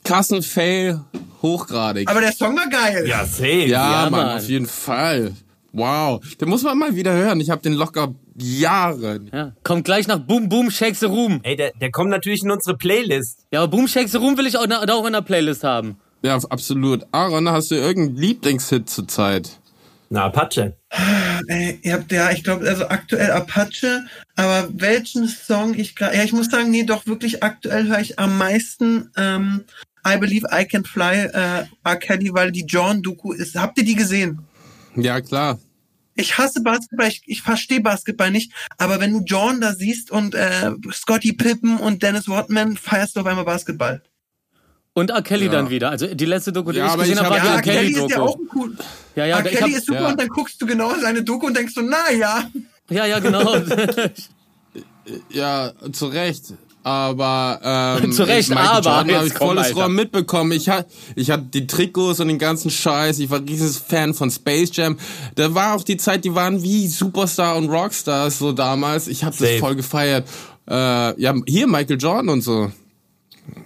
[0.04, 1.02] Kassenfail
[1.42, 2.10] hochgradig.
[2.10, 3.06] Aber der Song war geil.
[3.08, 3.66] Ja, safe.
[3.66, 4.38] ja, ja, Mann, Mann.
[4.38, 5.34] auf jeden Fall.
[5.74, 6.22] Wow.
[6.40, 7.40] Den muss man mal wieder hören.
[7.40, 9.22] Ich habe den locker Jahre.
[9.32, 9.54] Ja.
[9.64, 11.40] Kommt gleich nach Boom Boom Shake the Room.
[11.44, 13.46] Ey, der, der kommt natürlich in unsere Playlist.
[13.52, 15.98] Ja, aber Boom Shake the Room will ich auch, na- auch in der Playlist haben.
[16.22, 17.06] Ja, absolut.
[17.12, 19.60] Aaron, hast du irgendeinen Lieblingshit zurzeit?
[20.10, 20.76] Na, Apache.
[21.48, 24.06] Ey, ihr habt ja, ich glaube, also aktuell Apache,
[24.36, 28.20] aber welchen Song ich gerade, ja, ich muss sagen, nee, doch wirklich aktuell höre ich
[28.20, 29.64] am meisten ähm,
[30.06, 31.96] I Believe I Can Fly, äh, R.
[31.96, 33.56] Kelly, weil die John-Doku ist.
[33.56, 34.40] Habt ihr die gesehen?
[34.96, 35.60] Ja, klar.
[36.16, 40.36] Ich hasse Basketball, ich, ich verstehe Basketball nicht, aber wenn du John da siehst und
[40.36, 44.04] äh, Scotty Pippen und Dennis Rodman, feierst du auf einmal Basketball.
[44.94, 45.22] Und R.
[45.22, 45.52] Kelly Ja.
[45.54, 45.90] dann wieder.
[45.90, 47.82] Also die letzte Doku, die Ja, ich gesehen habe, war hab- die Ja, R.
[47.82, 47.82] R.
[47.82, 48.22] Kelly ist ja Kelly-Doku.
[48.30, 48.78] auch ein cool.
[49.16, 49.44] Ja, ja, R.
[49.44, 50.10] Kelly hab, ist super ja.
[50.10, 52.44] und dann guckst du genau seine Doku und denkst so, na ja.
[52.90, 53.56] ja, ja, genau.
[55.30, 56.54] Ja, zu Recht.
[56.84, 59.76] Aber ähm, Zu Recht, Michael aber, Jordan habe ich komm, volles Alter.
[59.76, 60.52] Rohr mitbekommen.
[60.52, 63.20] Ich hatte ich hatte die Trikots und den ganzen Scheiß.
[63.20, 64.98] Ich war ein riesiges Fan von Space Jam.
[65.36, 69.08] Da war auch die Zeit, die waren wie Superstar und Rockstars so damals.
[69.08, 70.28] Ich habe das voll gefeiert.
[70.68, 72.72] Äh, ja, hier Michael Jordan und so.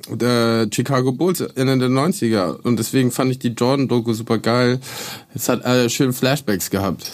[0.10, 2.62] Der Chicago Bulls in den 90er.
[2.62, 4.80] Und deswegen fand ich die Jordan-Doku super geil.
[5.34, 7.12] Es hat äh, schön Flashbacks gehabt.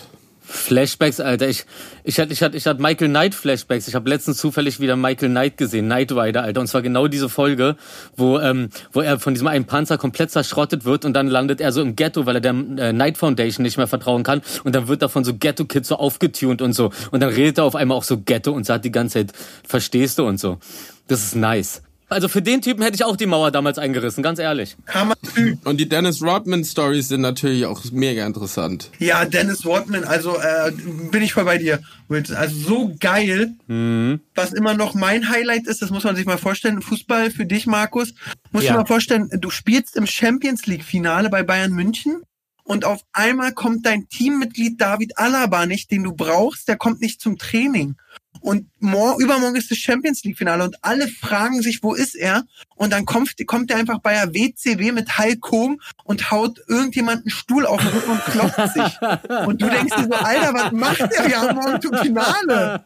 [0.51, 1.47] Flashbacks, Alter.
[1.47, 1.65] Ich,
[2.03, 3.88] ich hatte, ich hatte, ich hatte Michael Knight Flashbacks.
[3.88, 6.61] Ich habe letztens zufällig wieder Michael Knight gesehen, Knight Rider, Alter.
[6.61, 7.78] Und zwar genau diese Folge,
[8.17, 11.72] wo, ähm, wo er von diesem einen Panzer komplett zerschrottet wird und dann landet er
[11.72, 14.41] so im Ghetto, weil er der äh, Knight Foundation nicht mehr vertrauen kann.
[14.63, 16.91] Und dann wird er von so Ghetto Kids so aufgetunt und so.
[17.11, 19.34] Und dann redet er auf einmal auch so Ghetto und sagt die ganze Zeit,
[19.65, 20.59] verstehst du und so.
[21.07, 21.82] Das ist nice.
[22.12, 24.76] Also für den Typen hätte ich auch die Mauer damals eingerissen, ganz ehrlich.
[24.86, 25.66] Hammer Typ.
[25.66, 28.91] Und die Dennis Rodman Stories sind natürlich auch mega interessant.
[28.99, 30.74] Ja, Dennis Rodman, also äh,
[31.09, 31.82] bin ich voll bei dir.
[32.09, 33.53] Also so geil.
[33.68, 34.20] Mhm.
[34.36, 36.82] Was immer noch mein Highlight ist, das muss man sich mal vorstellen.
[36.82, 38.14] Fußball für dich, Markus.
[38.51, 38.74] Muss ja.
[38.74, 42.24] dir mal vorstellen, du spielst im Champions League Finale bei Bayern München
[42.66, 47.22] und auf einmal kommt dein Teammitglied David Alaba nicht, den du brauchst, der kommt nicht
[47.22, 47.95] zum Training.
[48.41, 52.43] Und morgen, übermorgen ist das Champions League Finale und alle fragen sich, wo ist er?
[52.75, 57.67] Und dann kommt, kommt er einfach bei der WCW mit Hogan und haut irgendjemanden Stuhl
[57.67, 59.47] auf den Rücken und klopft sich.
[59.47, 61.27] Und du denkst dir so, Alter, was macht der?
[61.27, 62.83] Wir haben morgen zum Finale.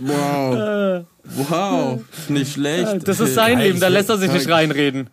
[0.00, 1.04] Wow.
[1.24, 2.04] Wow.
[2.28, 3.08] Nicht schlecht.
[3.08, 5.10] Das ist sein Leben, da lässt er sich nicht reinreden.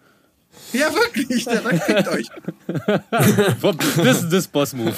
[0.73, 2.27] Ja, wirklich, der fickt euch.
[4.03, 4.95] das ist das Boss-Move.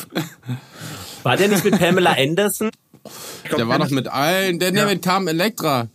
[1.24, 2.72] War der nicht mit Pamela Anderson?
[3.44, 4.60] Glaub, der war doch mit allen.
[4.60, 4.86] Der ja.
[4.86, 5.88] mit kam Elektra.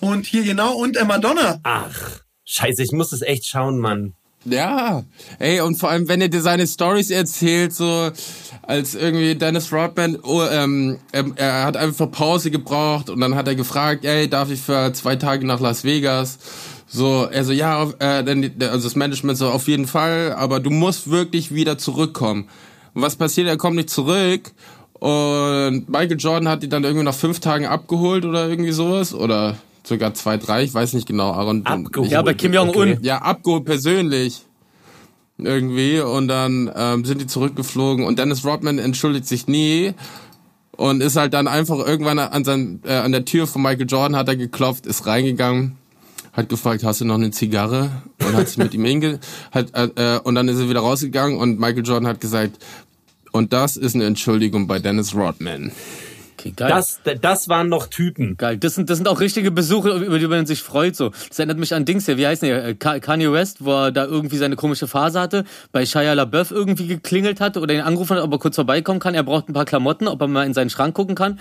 [0.00, 1.60] Und hier genau und äh, Madonna.
[1.62, 4.14] Ach, scheiße, ich muss es echt schauen, Mann.
[4.44, 5.04] Ja,
[5.38, 8.10] ey, und vor allem, wenn er dir seine Stories erzählt, so
[8.62, 13.46] als irgendwie Dennis Rodman, oh, ähm, er, er, hat einfach Pause gebraucht und dann hat
[13.46, 16.38] er gefragt, ey, darf ich für zwei Tage nach Las Vegas?
[16.88, 18.24] So, also ja, äh,
[18.66, 22.48] also das Management so auf jeden Fall, aber du musst wirklich wieder zurückkommen.
[22.94, 23.46] Und was passiert?
[23.46, 24.52] Er kommt nicht zurück
[25.02, 29.12] und Michael Jordan hat die dann irgendwie nach fünf Tagen abgeholt oder irgendwie sowas.
[29.12, 31.32] Oder sogar zwei, drei, ich weiß nicht genau.
[31.32, 32.08] Aaron, abgeholt.
[32.08, 32.92] ja, bei Kim Jong-un.
[32.92, 32.98] Okay.
[33.02, 34.42] Ja, abgeholt persönlich.
[35.38, 35.98] Irgendwie.
[35.98, 38.06] Und dann ähm, sind die zurückgeflogen.
[38.06, 39.92] Und Dennis Rodman entschuldigt sich nie.
[40.76, 44.14] Und ist halt dann einfach irgendwann an, sein, äh, an der Tür von Michael Jordan
[44.14, 45.76] hat er geklopft, ist reingegangen,
[46.32, 47.90] hat gefragt, hast du noch eine Zigarre?
[48.24, 49.18] Und hat sich mit ihm hinge...
[49.50, 52.58] Hat, äh, und dann ist er wieder rausgegangen und Michael Jordan hat gesagt,
[53.32, 55.72] und das ist eine Entschuldigung bei Dennis Rodman.
[56.42, 56.70] Okay, geil.
[56.70, 58.36] Das, das waren noch Typen.
[58.36, 58.56] Geil.
[58.56, 60.96] Das sind, das sind auch richtige Besuche, über die man sich freut.
[60.96, 61.10] So.
[61.28, 62.16] Das erinnert mich an Dings hier.
[62.16, 62.64] Wie heißt der?
[62.66, 66.88] Äh, Kanye West, wo er da irgendwie seine komische Phase hatte, bei Shia LaBeouf irgendwie
[66.88, 69.14] geklingelt hatte oder ihn angerufen hat, ob er kurz vorbeikommen kann.
[69.14, 71.38] Er braucht ein paar Klamotten, ob er mal in seinen Schrank gucken kann.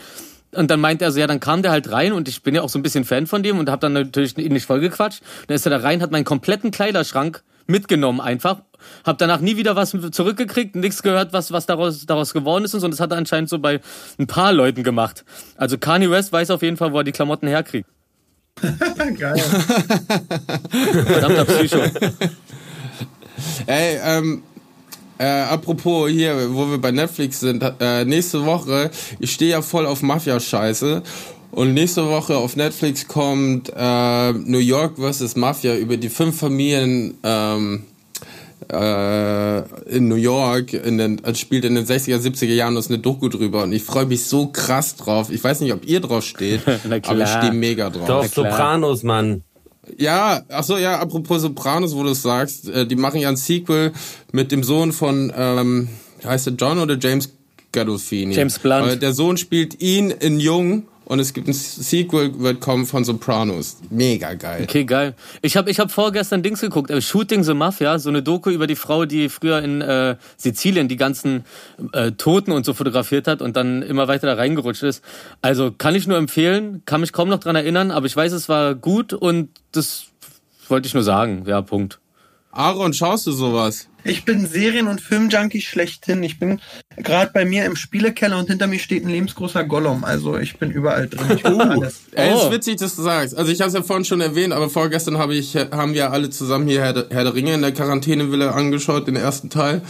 [0.53, 2.61] Und dann meinte er so, ja, dann kam der halt rein und ich bin ja
[2.61, 5.23] auch so ein bisschen Fan von dem und habe dann natürlich ihn nicht vollgequatscht.
[5.47, 8.61] Dann ist er da rein, hat meinen kompletten Kleiderschrank mitgenommen einfach.
[9.05, 12.79] Hab danach nie wieder was zurückgekriegt, nichts gehört, was, was daraus, daraus geworden ist und
[12.79, 12.85] so.
[12.85, 13.79] Und das hat er anscheinend so bei
[14.17, 15.25] ein paar Leuten gemacht.
[15.57, 17.87] Also Kanye West weiß auf jeden Fall, wo er die Klamotten herkriegt.
[19.17, 19.39] Geil.
[21.05, 21.79] Verdammter Psycho.
[23.65, 24.43] Ey, ähm,
[25.17, 29.85] äh, apropos hier, wo wir bei Netflix sind, äh, nächste Woche, ich stehe ja voll
[29.85, 31.03] auf Mafia-Scheiße
[31.51, 35.35] und nächste Woche auf Netflix kommt äh, New York vs.
[35.35, 37.83] Mafia über die fünf Familien ähm,
[38.71, 43.27] äh, in New York, in den, spielt in den 60er, 70er Jahren ist eine Doku
[43.27, 45.29] drüber und ich freue mich so krass drauf.
[45.29, 48.07] Ich weiß nicht, ob ihr drauf steht, aber ich stehe mega drauf.
[48.07, 49.43] Doch, Sopranos, Mann.
[49.97, 53.35] Ja, ach so, ja, apropos Sopranos, wo du es sagst, äh, die machen ja ein
[53.35, 53.91] Sequel
[54.31, 55.89] mit dem Sohn von, ähm,
[56.23, 57.29] heißt der John oder James
[57.71, 58.33] Gandolfini?
[58.33, 59.01] James Blunt.
[59.01, 63.77] Der Sohn spielt ihn in Jung und es gibt ein Sequel, wird kommen von Sopranos.
[63.89, 64.63] Mega geil.
[64.63, 65.15] Okay, geil.
[65.41, 68.67] Ich habe ich hab vorgestern Dings geguckt, äh, Shooting the Mafia, so eine Doku über
[68.67, 71.43] die Frau, die früher in äh, Sizilien die ganzen
[71.93, 75.03] äh, Toten und so fotografiert hat und dann immer weiter da reingerutscht ist.
[75.41, 78.47] Also kann ich nur empfehlen, kann mich kaum noch dran erinnern, aber ich weiß, es
[78.47, 80.05] war gut und das
[80.67, 81.43] wollte ich nur sagen.
[81.45, 81.99] Ja, Punkt.
[82.51, 83.87] Aaron, schaust du sowas?
[84.03, 86.23] Ich bin Serien- und Filmjunkie schlechthin.
[86.23, 86.59] Ich bin
[86.97, 90.03] gerade bei mir im Spielekeller und hinter mir steht ein lebensgroßer Gollum.
[90.03, 91.37] Also ich bin überall drin.
[91.37, 92.01] Ich alles.
[92.13, 92.51] Ey, ist oh.
[92.51, 93.37] witzig, dass du sagst.
[93.37, 96.29] Also ich habe es ja vorhin schon erwähnt, aber vorgestern habe ich, haben wir alle
[96.29, 99.81] zusammen hier Herr, Herr der Ringe in der Quarantänevilla angeschaut, den ersten Teil.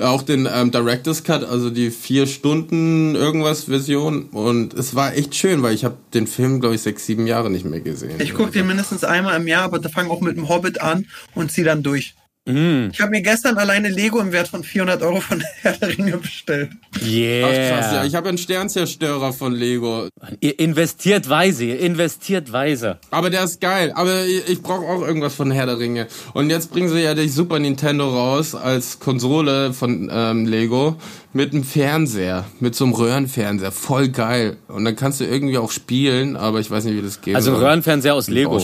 [0.00, 4.24] Auch den ähm, Director's Cut, also die vier Stunden irgendwas Version.
[4.30, 7.48] Und es war echt schön, weil ich habe den Film, glaube ich, sechs, sieben Jahre
[7.48, 8.20] nicht mehr gesehen.
[8.20, 11.06] Ich gucke den mindestens einmal im Jahr, aber da fange auch mit dem Hobbit an
[11.36, 12.14] und zieh dann durch.
[12.46, 12.90] Mm.
[12.92, 16.18] Ich habe mir gestern alleine Lego im Wert von 400 Euro von Herr der Ringe
[16.18, 16.70] bestellt.
[17.02, 17.46] Yeah.
[17.46, 18.04] Ach krass, ja.
[18.04, 20.08] Ich habe einen Sternzerstörer von Lego.
[20.40, 22.98] Ihr investiert weise, ihr investiert weise.
[23.10, 23.92] Aber der ist geil.
[23.94, 26.06] Aber ich brauche auch irgendwas von Herr der Ringe.
[26.34, 30.96] Und jetzt bringen sie ja die Super Nintendo raus als Konsole von ähm, Lego
[31.32, 33.72] mit einem Fernseher, mit so einem Röhrenfernseher.
[33.72, 34.58] Voll geil.
[34.68, 37.36] Und dann kannst du irgendwie auch spielen, aber ich weiß nicht, wie das geht.
[37.36, 38.62] Also ein Röhrenfernseher aus Lego.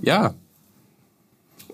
[0.00, 0.34] Ja.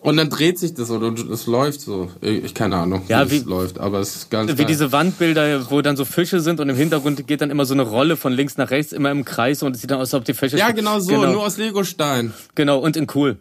[0.06, 2.12] Und dann dreht sich das oder es läuft so.
[2.20, 4.66] Ich keine Ahnung, ja, wie es läuft, aber es ist ganz Wie geil.
[4.66, 7.82] diese Wandbilder, wo dann so Fische sind und im Hintergrund geht dann immer so eine
[7.82, 10.24] Rolle von links nach rechts, immer im Kreis und es sieht dann aus, als ob
[10.24, 10.58] die Fische...
[10.58, 11.32] Ja, genau so, genau.
[11.32, 12.32] nur aus Legostein.
[12.54, 13.38] Genau, und in cool.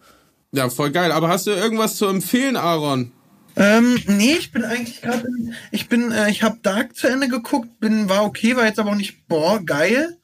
[0.53, 1.11] Ja, voll geil.
[1.11, 3.11] Aber hast du irgendwas zu empfehlen, Aaron?
[3.55, 5.27] Ähm, nee, ich bin eigentlich gerade,
[5.69, 8.89] ich bin, äh, ich habe Dark zu Ende geguckt, bin, war okay, war jetzt aber
[8.89, 10.17] auch nicht, boah, geil.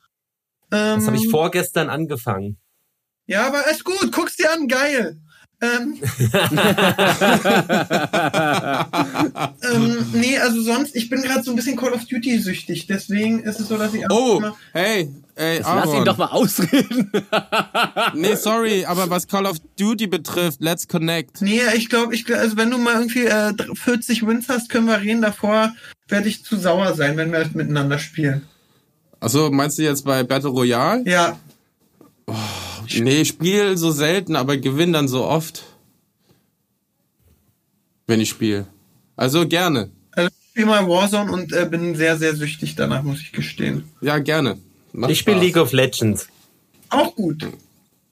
[0.72, 2.58] Ähm, das habe ich vorgestern angefangen.
[3.28, 5.22] Ja, aber ist gut, guck's dir an, geil.
[5.64, 5.93] Ähm,
[9.62, 13.43] ähm, nee, also sonst, ich bin gerade so ein bisschen Call of Duty süchtig, deswegen
[13.43, 14.41] ist es so, dass ich Oh,
[14.74, 17.12] hey, ey, Lass ihn doch mal ausreden.
[18.16, 21.43] nee, sorry, aber was Call of Duty betrifft, let's connect.
[21.43, 24.99] Nee, ich glaube, ich, also wenn du mal irgendwie äh, 40 Wins hast, können wir
[24.99, 25.22] reden.
[25.22, 25.74] Davor
[26.07, 28.47] werde ich zu sauer sein, wenn wir miteinander spielen.
[29.20, 31.03] Also meinst du jetzt bei Battle Royale?
[31.05, 31.38] Ja.
[32.26, 32.34] Oh.
[33.00, 35.64] Nee, spiel so selten, aber gewinn dann so oft.
[38.08, 38.68] Wenn ich spiele.
[39.16, 39.89] Also gerne.
[40.12, 43.86] Also ich spiele mal Warzone und äh, bin sehr, sehr süchtig danach, muss ich gestehen.
[44.02, 44.58] Ja, gerne.
[44.94, 46.28] Macht ich spiele League of Legends.
[46.89, 47.48] Auch gut.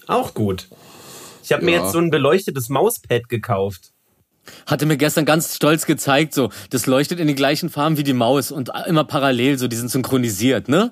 [0.08, 0.68] Auch gut.
[1.44, 1.72] Ich habe ja.
[1.72, 3.92] mir jetzt so ein beleuchtetes Mauspad gekauft.
[4.66, 8.14] Hatte mir gestern ganz stolz gezeigt, so, das leuchtet in die gleichen Farben wie die
[8.14, 10.92] Maus und immer parallel, so, die sind synchronisiert, ne?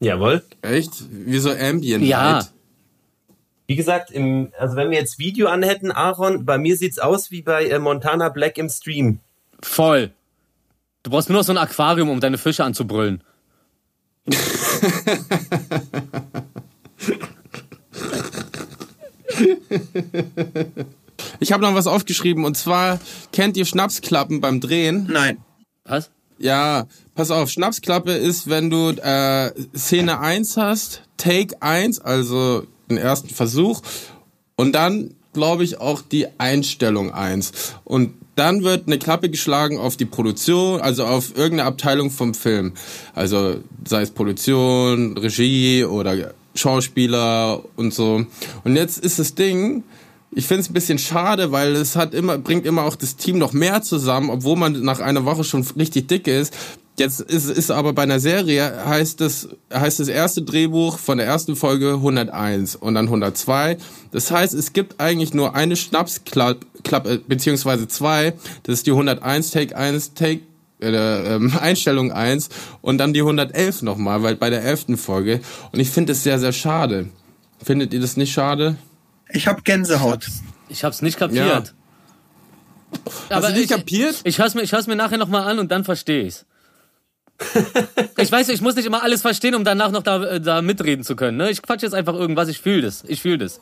[0.00, 0.44] Jawohl.
[0.62, 0.92] Echt?
[1.10, 2.04] Wie so Ambient.
[2.04, 2.38] Ja.
[2.38, 2.52] Light.
[3.68, 7.42] Wie gesagt, im, also wenn wir jetzt Video anhätten, Aaron, bei mir sieht's aus wie
[7.42, 9.20] bei äh, Montana Black im Stream.
[9.60, 10.10] Voll.
[11.02, 13.22] Du brauchst nur noch so ein Aquarium, um deine Fische anzubrüllen.
[21.38, 22.98] ich habe noch was aufgeschrieben und zwar
[23.32, 25.08] kennt ihr Schnapsklappen beim Drehen?
[25.10, 25.44] Nein.
[25.84, 26.10] Was?
[26.38, 32.98] Ja, pass auf, Schnapsklappe ist, wenn du äh, Szene 1 hast, Take 1, also den
[32.98, 33.82] ersten Versuch
[34.56, 37.52] und dann glaube ich auch die Einstellung eins
[37.84, 42.72] und dann wird eine Klappe geschlagen auf die Produktion, also auf irgendeine Abteilung vom Film.
[43.12, 48.24] Also sei es Produktion, Regie oder Schauspieler und so.
[48.62, 49.82] Und jetzt ist das Ding,
[50.30, 53.38] ich finde es ein bisschen schade, weil es hat immer, bringt immer auch das Team
[53.38, 56.54] noch mehr zusammen, obwohl man nach einer Woche schon richtig dick ist.
[56.98, 61.26] Jetzt ist, ist aber bei einer Serie heißt es heißt das erste Drehbuch von der
[61.28, 63.78] ersten Folge 101 und dann 102.
[64.10, 66.66] Das heißt, es gibt eigentlich nur eine Schnapsklappe
[67.04, 68.34] äh, beziehungsweise zwei.
[68.64, 70.40] Das ist die 101 Take 1 Take
[70.80, 72.48] äh, ähm, Einstellung 1
[72.82, 75.40] und dann die 111 nochmal, weil bei der elften Folge.
[75.72, 77.08] Und ich finde es sehr, sehr schade.
[77.62, 78.76] Findet ihr das nicht schade?
[79.30, 80.26] Ich habe Gänsehaut.
[80.68, 81.46] Ich hab's nicht kapiert.
[81.46, 81.62] Ja.
[83.28, 84.20] Aber Hast du nicht ich, kapiert?
[84.24, 86.46] Ich hör's mir, ich hör's mir nachher nochmal an und dann verstehe ich's.
[88.16, 91.04] ich weiß, ich muss nicht immer alles verstehen, um danach noch da, äh, da mitreden
[91.04, 91.36] zu können.
[91.36, 91.50] Ne?
[91.50, 93.04] Ich quatsch jetzt einfach irgendwas, ich fühle das.
[93.06, 93.60] Ich fühle das.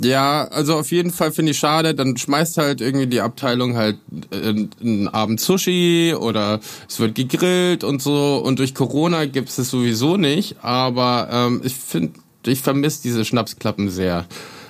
[0.00, 3.98] Ja, also auf jeden Fall finde ich schade, dann schmeißt halt irgendwie die Abteilung halt
[4.30, 9.56] äh, einen Abend Sushi oder es wird gegrillt und so und durch Corona gibt es
[9.56, 14.26] das sowieso nicht, aber ähm, ich finde, ich vermisse diese Schnapsklappen sehr.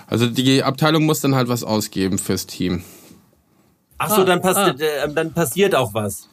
[0.07, 2.83] Also die Abteilung muss dann halt was ausgeben fürs Team.
[3.99, 4.71] Ach so, ah, dann, pass ah.
[4.71, 6.29] äh, dann passiert auch was.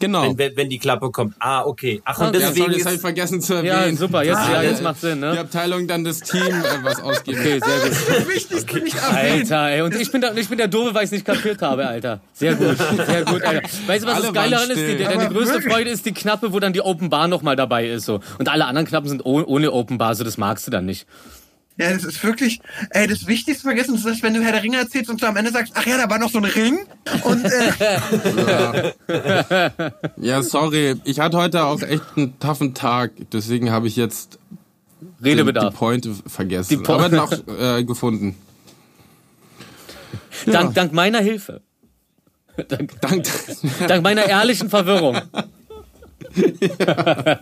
[0.00, 0.32] Genau.
[0.36, 1.34] Wenn, wenn die Klappe kommt.
[1.38, 2.00] Ah, okay.
[2.04, 2.56] Ach, und deswegen.
[2.56, 3.90] Ja, sorry, das habe ich vergessen zu erwähnen.
[3.90, 5.32] Ja, super, jetzt, ah, ja, jetzt macht Sinn, ne?
[5.32, 7.38] Die Abteilung dann das Team äh, was ausgeben.
[7.40, 7.90] Okay, sehr gut.
[7.90, 8.84] Das Wichtigste okay.
[8.84, 9.40] nicht erwähnen.
[9.40, 11.60] Alter, ey, und ich bin, der, ich bin der Doofe, weil ich es nicht kapiert
[11.62, 12.20] habe, Alter.
[12.32, 12.76] Sehr gut,
[13.06, 13.68] sehr gut, Alter.
[13.86, 14.78] Weißt du, was alle das Geile daran ist?
[14.78, 15.72] Die, die, die größte wirklich?
[15.72, 18.20] Freude ist die Knappe, wo dann die Open Bar nochmal dabei ist, so.
[18.38, 21.06] Und alle anderen Knappen sind ohne Open Bar, so das magst du dann nicht.
[21.78, 22.60] Ja, das ist wirklich,
[22.90, 25.36] ey, das Wichtigste vergessen, ist, dass wenn du Herr der Ringe erzählst und du am
[25.36, 26.80] Ende sagst, ach ja, da war noch so ein Ring
[27.22, 29.92] und äh ja.
[30.16, 34.40] ja, sorry, ich hatte heute auch echt einen taffen Tag, deswegen habe ich jetzt
[35.22, 35.66] Redebedarf.
[35.66, 38.34] Die, die Pointe vergessen, die po aber noch äh, gefunden.
[40.46, 40.52] Ja.
[40.52, 41.60] Dank, dank meiner Hilfe.
[42.68, 43.24] Dank, dank,
[43.86, 45.16] dank meiner ehrlichen Verwirrung.
[46.34, 47.40] Ja.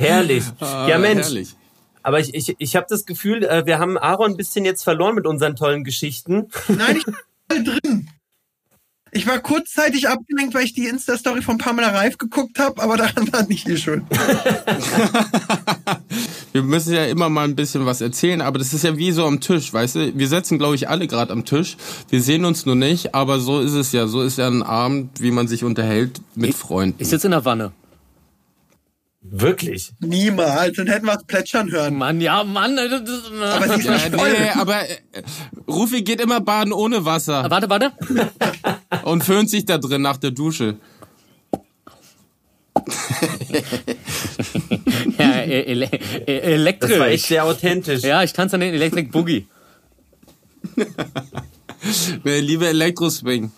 [0.00, 0.44] Herrlich.
[0.60, 1.26] Ah, ja, Mensch.
[1.26, 1.56] Herrlich.
[2.02, 5.14] Aber ich, ich, ich habe das Gefühl, äh, wir haben Aaron ein bisschen jetzt verloren
[5.14, 6.48] mit unseren tollen Geschichten.
[6.68, 7.14] Nein, ich bin
[7.50, 8.08] voll drin.
[9.12, 13.30] Ich war kurzzeitig abgelenkt, weil ich die Insta-Story von Pamela Reif geguckt habe, aber daran
[13.32, 14.04] war nicht ihr schuld.
[16.52, 19.26] Wir müssen ja immer mal ein bisschen was erzählen, aber das ist ja wie so
[19.26, 20.16] am Tisch, weißt du?
[20.16, 21.76] Wir sitzen, glaube ich, alle gerade am Tisch.
[22.08, 24.06] Wir sehen uns nur nicht, aber so ist es ja.
[24.06, 26.96] So ist ja ein Abend, wie man sich unterhält mit Freunden.
[26.98, 27.72] Ich sitze in der Wanne.
[29.32, 29.92] Wirklich?
[30.00, 30.76] Niemals.
[30.76, 31.94] Dann hätten wir es plätschern hören.
[31.96, 32.74] Mann, ja, Mann.
[32.76, 32.90] Das,
[33.40, 34.32] Aber sie ist Ja, nicht voll.
[34.32, 34.96] nee, aber äh,
[35.68, 37.92] Rufi geht immer baden ohne Wasser warte, warte.
[39.04, 40.76] und föhnt sich da drin nach der Dusche.
[45.18, 47.22] Ja, e ele e Das war echt elektrisch.
[47.22, 48.02] sehr authentisch.
[48.02, 49.46] Ja, ich tanze an den Electric Boogie.
[52.24, 53.52] Liebe Elektroswing.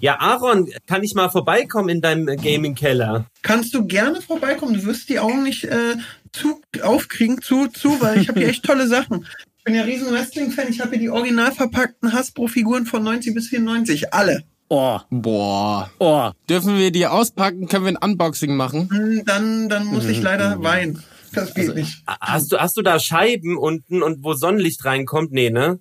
[0.00, 3.26] Ja, Aaron, kann ich mal vorbeikommen in deinem äh, Gaming-Keller?
[3.42, 4.74] Kannst du gerne vorbeikommen.
[4.74, 5.96] Du wirst die Augen nicht äh,
[6.32, 9.26] zu aufkriegen, zu, zu, weil ich habe hier echt tolle Sachen.
[9.58, 10.66] Ich bin ja riesen Wrestling-Fan.
[10.68, 14.12] Ich habe hier die original verpackten Hasbro-Figuren von 90 bis 94.
[14.14, 14.44] Alle.
[14.68, 15.90] Oh, Boah.
[15.98, 16.30] oh.
[16.48, 17.68] Dürfen wir die auspacken?
[17.68, 18.88] Können wir ein Unboxing machen?
[18.90, 21.02] Hm, Dann, dann muss ich leider weinen.
[21.32, 22.02] Das geht nicht.
[22.06, 25.32] Hast du, hast du da Scheiben unten und wo Sonnenlicht reinkommt?
[25.32, 25.78] Nee, ne?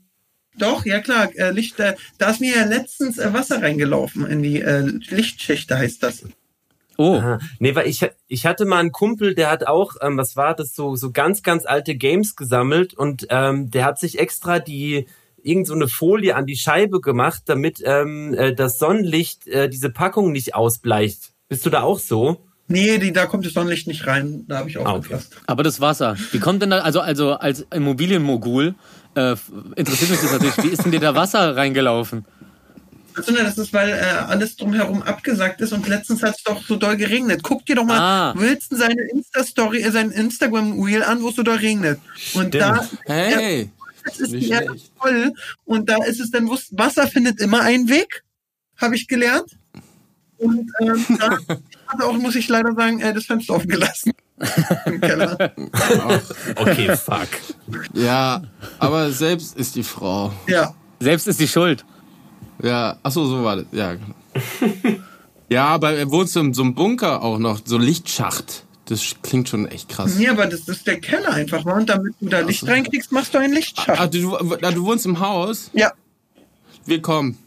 [0.57, 1.29] Doch, ja klar.
[1.35, 5.77] Äh, Licht, äh, da ist mir ja letztens äh, Wasser reingelaufen in die äh, Lichtschächte,
[5.77, 6.23] heißt das.
[6.97, 7.15] Oh.
[7.15, 10.55] Ah, nee, weil ich, ich hatte mal einen Kumpel, der hat auch, ähm, was war
[10.55, 15.05] das, so, so ganz, ganz alte Games gesammelt und ähm, der hat sich extra die
[15.43, 19.89] irgend so eine Folie an die Scheibe gemacht, damit ähm, äh, das Sonnenlicht äh, diese
[19.89, 21.33] Packung nicht ausbleicht.
[21.47, 22.45] Bist du da auch so?
[22.67, 24.45] Nee, die, da kommt das Sonnenlicht nicht rein.
[24.47, 25.19] Da habe ich Ah, okay.
[25.45, 28.73] Aber das Wasser, wie kommt denn da, also, also als Immobilienmogul,
[29.15, 29.35] äh,
[29.75, 32.25] interessiert mich das natürlich, wie ist denn dir da Wasser reingelaufen?
[33.17, 36.61] Also, ne, das ist, weil äh, alles drumherum abgesagt ist und letztens hat es doch
[36.65, 37.41] so doll geregnet.
[37.43, 38.33] Guck dir doch mal Ah.
[38.37, 41.99] Wilson seine Insta-Story, äh, sein Instagram-Reel an, wo es so doll regnet.
[42.33, 42.55] Und Stimmt.
[42.55, 43.69] da Hey.
[44.05, 45.31] jetzt ist nicht die Erde voll
[45.63, 48.23] und da ist es dann, wusst- Wasser findet immer einen Weg,
[48.81, 49.49] habe ich gelernt.
[50.37, 51.37] Und ähm, da
[51.87, 54.13] hat auch, muss ich leider sagen, äh, das Fenster offen gelassen.
[54.85, 55.53] Im Keller.
[56.55, 57.27] Okay, fuck.
[57.93, 58.43] Ja,
[58.79, 60.33] aber selbst ist die Frau.
[60.47, 60.73] Ja.
[60.99, 61.85] Selbst ist die Schuld.
[62.61, 63.65] Ja, ach so, so war das.
[63.71, 63.95] Ja.
[65.49, 68.63] Ja, aber er wohnt so in so einem Bunker auch noch, so Lichtschacht.
[68.85, 70.15] Das klingt schon echt krass.
[70.15, 71.65] Nee, aber das ist der Keller einfach.
[71.65, 73.99] Und damit du da Licht reinkriegst, machst du einen Lichtschacht.
[73.99, 75.71] Ach, du, du, du wohnst im Haus?
[75.73, 75.91] Ja.
[76.85, 77.37] Willkommen.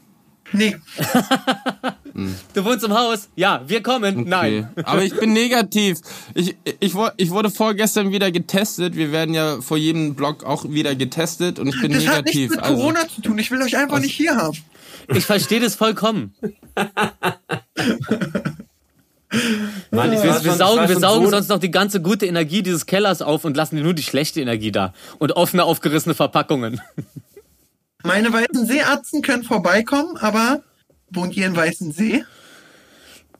[0.52, 0.76] Nee.
[2.54, 3.28] Du wohnst im Haus?
[3.36, 4.20] Ja, wir kommen.
[4.20, 4.28] Okay.
[4.28, 4.68] Nein.
[4.84, 5.98] Aber ich bin negativ.
[6.34, 8.96] Ich, ich, ich wurde vorgestern wieder getestet.
[8.96, 12.36] Wir werden ja vor jedem Blog auch wieder getestet und ich bin Das hat nichts
[12.38, 12.50] negativ.
[12.50, 13.38] mit also, Corona zu tun.
[13.38, 14.56] Ich will euch einfach nicht hier haben.
[15.14, 16.34] Ich verstehe das vollkommen.
[19.90, 22.62] Mann, ich Wir, wir schon- saugen, wir saugen so, sonst noch die ganze gute Energie
[22.62, 24.94] dieses Kellers auf und lassen nur die schlechte Energie da.
[25.18, 26.80] Und offene, aufgerissene Verpackungen.
[28.04, 30.62] Meine weißen Seearzten können vorbeikommen, aber
[31.10, 32.24] wohnt ihr in Weißensee?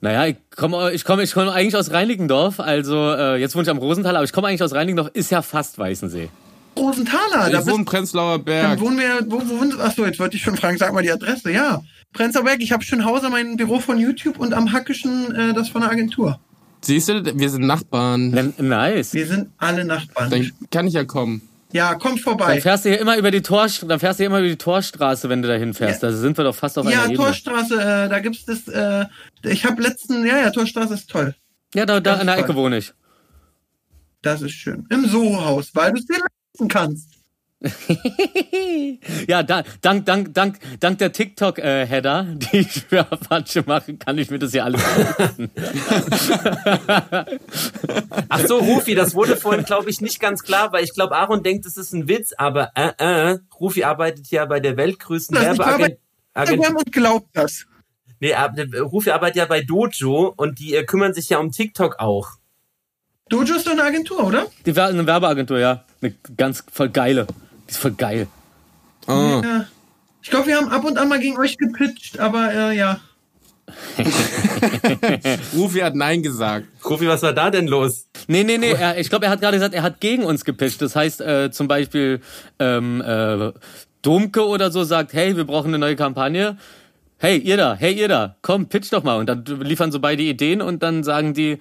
[0.01, 2.59] Naja, ich komme ich komm, ich komm eigentlich aus Reinickendorf.
[2.59, 5.09] Also, äh, jetzt wohne ich am Rosenthal, aber ich komme eigentlich aus Reinickendorf.
[5.13, 6.29] Ist ja fast Weißensee.
[6.77, 8.79] Rosenthaler, da Ich wohne in bist, Prenzlauer dann Berg.
[8.79, 11.51] wohnen wir, wo, wo wohnen, achso, jetzt wollte ich schon fragen, sag mal die Adresse,
[11.51, 11.81] ja.
[12.13, 15.81] Prenzlauer Berg, ich habe Schönhauser mein Büro von YouTube und am Hackischen äh, das von
[15.81, 16.39] der Agentur.
[16.81, 18.53] Siehst du, wir sind Nachbarn.
[18.57, 19.13] Nice.
[19.13, 20.29] Wir sind alle Nachbarn.
[20.29, 21.41] Dann kann ich ja kommen.
[21.71, 22.59] Ja, Dann vorbei.
[22.61, 25.29] fährst du hier immer über die Torst dann fährst du hier immer über die Torstraße,
[25.29, 26.01] wenn du da hinfährst.
[26.01, 26.09] Ja.
[26.09, 27.17] Da sind wir doch fast auf Ja, einer Ebene.
[27.17, 29.05] Torstraße, äh, da gibt's das, äh,
[29.43, 31.35] ich habe letzten, ja, ja, Torstraße ist toll.
[31.75, 32.43] Ja, da, da an der toll.
[32.45, 32.93] Ecke wohne ich.
[34.23, 34.85] Das ist schön.
[34.89, 37.18] Im Soho-Haus, weil du es dir leisten kannst.
[39.27, 44.29] Ja, da, dank, dank, dank, dank der TikTok-Header, die ich für Apache mache, kann ich
[44.31, 44.81] mir das hier alles
[45.17, 45.51] leisten.
[48.29, 51.43] Ach so, Rufi, das wurde vorhin, glaube ich, nicht ganz klar, weil ich glaube, Aaron
[51.43, 55.57] denkt, es ist ein Witz, aber äh, äh, Rufi arbeitet ja bei der weltgrößten Das
[55.57, 55.97] Werbeagentur.
[56.35, 57.65] Instagram und glaubt das.
[58.21, 61.99] Nee, ab- Rufi arbeitet ja bei Dojo und die äh, kümmern sich ja um TikTok
[61.99, 62.31] auch.
[63.29, 64.47] Dojo ist doch eine Agentur, oder?
[64.65, 65.83] Die war eine Werbeagentur, ja.
[66.01, 67.27] Eine ganz voll geile.
[67.69, 68.27] Die ist voll geil.
[69.05, 69.41] Ah.
[69.43, 69.65] Ja.
[70.23, 72.99] Ich glaube, wir haben ab und an mal gegen euch gepitcht, aber äh, ja.
[75.55, 76.65] Rufi hat Nein gesagt.
[76.83, 78.07] Rufi, was war da denn los?
[78.27, 78.71] Nee, nee, nee.
[78.71, 80.81] Er, ich glaube, er hat gerade gesagt, er hat gegen uns gepitcht.
[80.81, 82.21] Das heißt, äh, zum Beispiel
[82.57, 83.51] ähm, äh,
[84.01, 86.57] Domke oder so sagt, hey, wir brauchen eine neue Kampagne.
[87.19, 89.19] Hey, ihr da, hey, ihr da, komm, pitch doch mal.
[89.19, 91.59] Und dann liefern so beide Ideen und dann sagen die,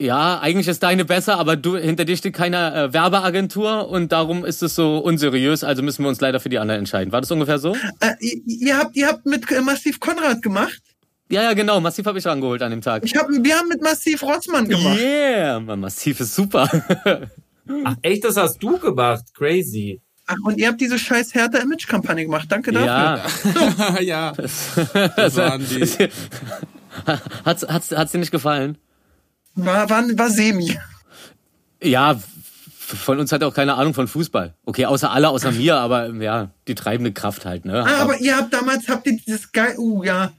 [0.00, 4.44] ja, eigentlich ist deine besser, aber du hinter dir steht keine äh, Werbeagentur und darum
[4.44, 7.12] ist es so unseriös, also müssen wir uns leider für die anderen entscheiden.
[7.12, 7.74] War das ungefähr so?
[7.98, 10.80] Äh, ihr, ihr habt, ihr habt mit äh, Massiv Konrad gemacht.
[11.30, 11.80] Ja, ja, genau.
[11.80, 13.02] Massiv habe ich rangeholt an dem Tag.
[13.04, 14.98] Ich hab, wir haben mit Massiv Rossmann gemacht.
[14.98, 16.70] Yeah, Mann, Massiv ist super.
[17.84, 19.24] Ach, echt, das hast du gemacht?
[19.34, 20.00] Crazy.
[20.26, 22.46] Ach, und ihr habt diese scheiß Hertha-Image-Kampagne gemacht.
[22.48, 23.24] Danke dafür.
[24.00, 24.00] Ja.
[24.00, 24.32] ja,
[25.16, 26.08] das waren die.
[27.44, 28.78] hat's, hat's, hat's dir nicht gefallen?
[29.64, 30.78] War, war, war semi.
[31.82, 32.18] Ja,
[32.78, 34.54] von uns hat er auch keine Ahnung von Fußball.
[34.64, 37.84] Okay, außer alle, außer mir, aber ja, die treibende Kraft halt, ne?
[37.84, 40.32] Ah, aber ihr habt damals, habt ihr dieses geil, oh ja,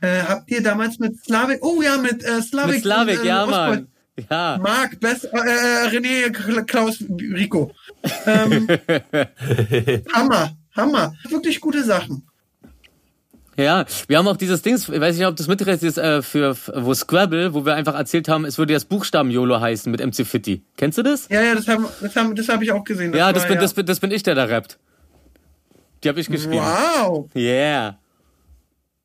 [0.00, 2.74] äh, habt ihr damals mit Slavik, oh ja, mit äh, Slavik.
[2.74, 3.88] Mit Slavik, und, äh, ja, Mann.
[4.30, 4.58] Ja.
[4.60, 7.72] Marc, Best, äh, äh, René, Kla- Klaus, Rico.
[8.26, 8.68] Ähm,
[10.12, 11.14] Hammer, Hammer.
[11.28, 12.27] Wirklich gute Sachen.
[13.58, 16.56] Ja, wir haben auch dieses Ding, ich weiß nicht, ob es mitgekriegt hast, äh, für,
[16.74, 20.24] wo Scrabble, wo wir einfach erzählt haben, es würde jetzt Buchstaben YOLO heißen mit MC
[20.24, 20.62] Fitti.
[20.76, 21.28] Kennst du das?
[21.28, 23.12] Ja, ja, das haben, das haben, das habe ich auch gesehen.
[23.14, 24.78] ja, das war, bin, das, bin, das bin ich, der da rappt.
[26.04, 26.62] Die habe ich geschrieben.
[26.62, 27.98] Wow, Yeah.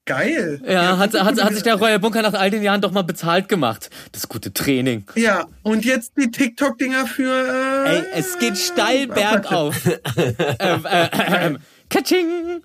[0.05, 0.61] geil.
[0.67, 3.49] Ja, hat, hat, hat sich der Royal Bunker nach all den Jahren doch mal bezahlt
[3.49, 3.89] gemacht.
[4.11, 5.05] Das gute Training.
[5.15, 7.85] Ja, und jetzt die TikTok-Dinger für.
[7.87, 9.75] Äh, Ey, es geht steil bergauf.
[10.59, 11.07] ähm, äh,
[11.47, 11.57] ähm,
[11.89, 12.61] Katsching!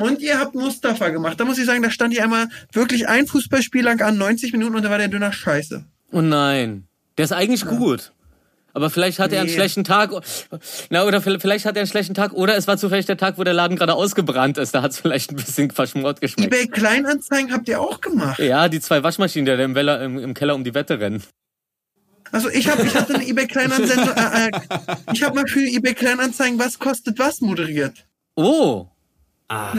[0.00, 1.38] Und ihr habt Mustafa gemacht.
[1.38, 4.74] Da muss ich sagen, da stand ihr einmal wirklich ein Fußballspiel lang an, 90 Minuten,
[4.76, 5.84] und da war der Döner scheiße.
[6.12, 6.86] Oh nein.
[7.18, 8.12] Der ist eigentlich gut.
[8.72, 9.54] Aber vielleicht hat er einen Nee.
[9.56, 10.10] schlechten Tag.
[10.90, 12.32] Na, oder vielleicht hat er einen schlechten Tag.
[12.32, 14.74] Oder es war zufällig der Tag, wo der Laden gerade ausgebrannt ist.
[14.74, 16.54] Da hat es vielleicht ein bisschen verschmort geschmeckt.
[16.54, 18.38] eBay Kleinanzeigen habt ihr auch gemacht.
[18.38, 21.22] Ja, die zwei Waschmaschinen, die da im, Weller, im, im Keller um die Wette rennen.
[22.32, 24.50] Also ich habe ich hatte eine eBay Kleinanzeigen, äh, äh,
[25.12, 28.06] ich habe mal für eBay Kleinanzeigen was kostet was moderiert.
[28.36, 28.86] Oh.
[29.52, 29.74] Ach,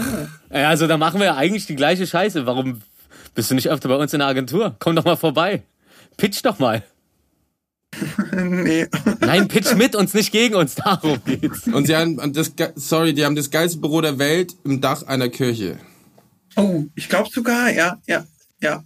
[0.51, 2.45] Ja, also da machen wir ja eigentlich die gleiche Scheiße.
[2.45, 2.81] Warum
[3.33, 4.75] bist du nicht öfter bei uns in der Agentur?
[4.79, 5.63] Komm doch mal vorbei.
[6.17, 6.83] Pitch doch mal.
[8.33, 8.87] nee.
[9.21, 10.75] Nein, pitch mit uns, nicht gegen uns.
[10.75, 11.67] Darum geht's.
[11.67, 15.29] Und sie haben das, sorry, die haben das geilste Büro der Welt im Dach einer
[15.29, 15.77] Kirche.
[16.57, 18.25] Oh, ich glaube sogar, ja, ja,
[18.59, 18.83] ja.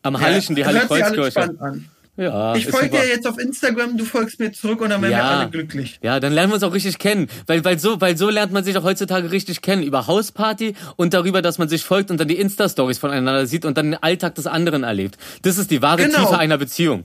[0.00, 1.82] Am Hallischen, die Ja, Halle sich alles Kreuzkirche.
[2.16, 5.24] Ja, Ich folge dir jetzt auf Instagram, du folgst mir zurück und dann werden wir
[5.24, 5.98] alle glücklich.
[6.02, 7.28] Ja, dann lernen wir uns auch richtig kennen.
[7.46, 9.82] Weil, weil, so, weil so lernt man sich auch heutzutage richtig kennen.
[9.82, 13.78] Über Hausparty und darüber, dass man sich folgt und dann die Insta-Stories voneinander sieht und
[13.78, 15.16] dann den Alltag des anderen erlebt.
[15.40, 16.18] Das ist die wahre Genau.
[16.18, 17.04] Tiefe einer Beziehung.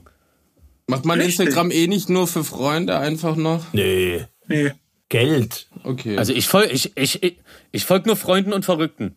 [0.88, 1.40] Macht man Richtig.
[1.46, 3.64] Instagram eh nicht nur für Freunde einfach noch?
[3.72, 4.24] nee.
[4.46, 4.72] Nee.
[5.10, 5.68] Geld.
[5.84, 6.18] Okay.
[6.18, 7.38] Also ich folge ich, ich, ich,
[7.72, 9.14] ich folg nur Freunden und Verrückten.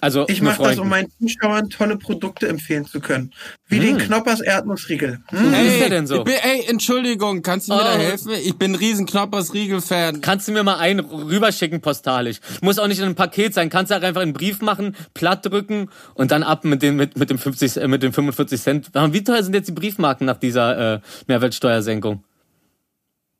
[0.00, 3.32] Also Ich mache das, um meinen Zuschauern tolle Produkte empfehlen zu können.
[3.66, 3.84] Wie Hm.
[3.84, 5.20] den Knoppers Erdnussriegel.
[5.28, 5.52] Hm?
[5.52, 6.22] Wie ist der denn so?
[6.22, 7.98] Bin, ey, Entschuldigung, kannst du mir da Oh.
[7.98, 8.32] helfen?
[8.44, 10.20] Ich bin ein riesen Knoppers Riegel-Fan.
[10.20, 12.40] Kannst du mir mal einen rüberschicken postalisch?
[12.60, 13.70] Muss auch nicht in einem Paket sein.
[13.70, 17.16] Kannst du auch einfach einen Brief machen, platt drücken und dann ab mit dem mit,
[17.18, 18.90] mit dem 50 äh, mit dem 45 Cent.
[18.92, 22.22] Wie teuer sind jetzt die Briefmarken nach dieser äh, Mehrwertsteuersenkung?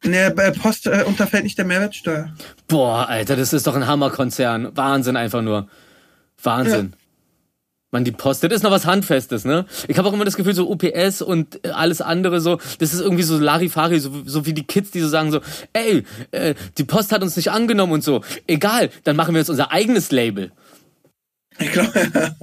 [0.04, 2.32] Der äh, Post äh, unterfällt nicht der Mehrwertsteuer.
[2.68, 4.74] Boah, Alter, das ist doch ein Hammerkonzern.
[4.74, 5.68] Wahnsinn einfach nur.
[6.42, 6.94] Wahnsinn.
[7.92, 9.64] Man, die Post, das ist noch was Handfestes, ne?
[9.86, 13.00] Ich habe auch immer das Gefühl, so UPS und äh, alles andere so, das ist
[13.00, 15.40] irgendwie so Larifari, so, so wie die Kids, die so sagen so,
[15.72, 18.22] ey, äh, die Post hat uns nicht angenommen und so.
[18.46, 20.52] Egal, dann machen wir jetzt unser eigenes Label.
[21.58, 21.92] Ich glaube,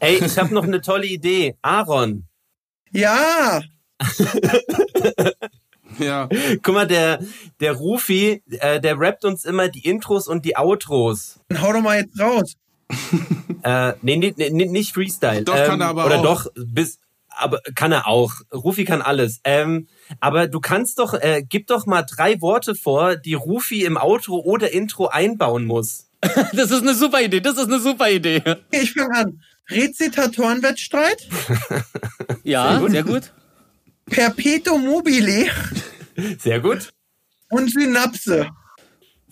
[0.00, 1.56] Ey, ich habe noch eine tolle Idee.
[1.62, 2.26] Aaron.
[2.90, 3.62] ja.
[6.04, 6.28] Ja.
[6.62, 7.20] Guck mal, der,
[7.60, 11.40] der Rufi, äh, der rappt uns immer die Intros und die Outros.
[11.48, 12.54] Dann hau doch mal jetzt raus.
[13.64, 15.44] Äh, nee, nee, nee, nicht Freestyle.
[15.44, 16.24] Doch, kann er aber Oder auch.
[16.24, 16.98] doch, bis,
[17.28, 18.32] aber kann er auch.
[18.52, 19.38] Rufi kann alles.
[19.44, 19.86] Ähm,
[20.18, 24.40] aber du kannst doch, äh, gib doch mal drei Worte vor, die Rufi im Outro
[24.40, 26.08] oder Intro einbauen muss.
[26.52, 28.42] Das ist eine super Idee, das ist eine super Idee.
[28.72, 29.42] Ich fange an.
[29.70, 31.28] Rezitatorenwettstreit,
[32.42, 33.32] Ja, Sehr sehr gut.
[34.06, 35.46] Perpetuum mobile
[36.38, 36.92] Sehr gut.
[37.50, 38.48] und Synapse.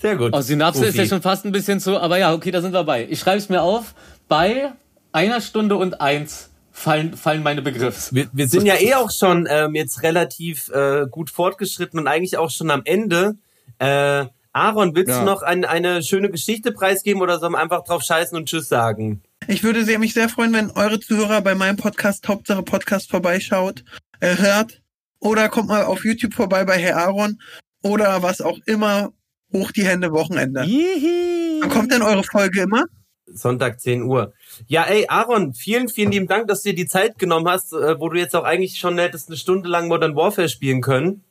[0.00, 0.30] Sehr gut.
[0.34, 2.84] Oh, Synapse ist ja schon fast ein bisschen zu, aber ja, okay, da sind wir
[2.84, 3.06] bei.
[3.10, 3.94] Ich schreibe es mir auf.
[4.28, 4.72] Bei
[5.12, 8.14] einer Stunde und eins fallen, fallen meine Begriffe.
[8.14, 12.38] Wir, wir sind ja eh auch schon ähm, jetzt relativ äh, gut fortgeschritten und eigentlich
[12.38, 13.36] auch schon am Ende.
[13.78, 15.20] Äh, Aaron, willst Ja.
[15.20, 18.68] du noch ein, eine schöne Geschichte preisgeben oder sollen wir einfach drauf scheißen und Tschüss
[18.68, 19.22] sagen?
[19.46, 23.84] Ich würde sehr, mich sehr freuen, wenn eure Zuhörer bei meinem Podcast Hauptsache Podcast vorbeischaut,
[24.20, 24.82] äh, hört
[25.18, 27.40] oder kommt mal auf YouTube vorbei bei Herr Aaron
[27.82, 29.12] oder was auch immer.
[29.52, 30.62] Hoch die Hände Wochenende.
[30.62, 31.58] Jihi.
[31.60, 32.84] Wann kommt denn eure Folge immer?
[33.32, 34.32] Sonntag 10 Uhr.
[34.66, 37.98] Ja, ey, Aaron, vielen, vielen lieben Dank, dass du dir die Zeit genommen hast, äh,
[37.98, 41.24] wo du jetzt auch eigentlich schon hättest eine Stunde lang Modern Warfare spielen können.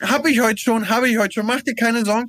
[0.00, 1.46] Hab ich heute schon, habe ich heute schon.
[1.46, 2.28] Mach dir keine Sorgen.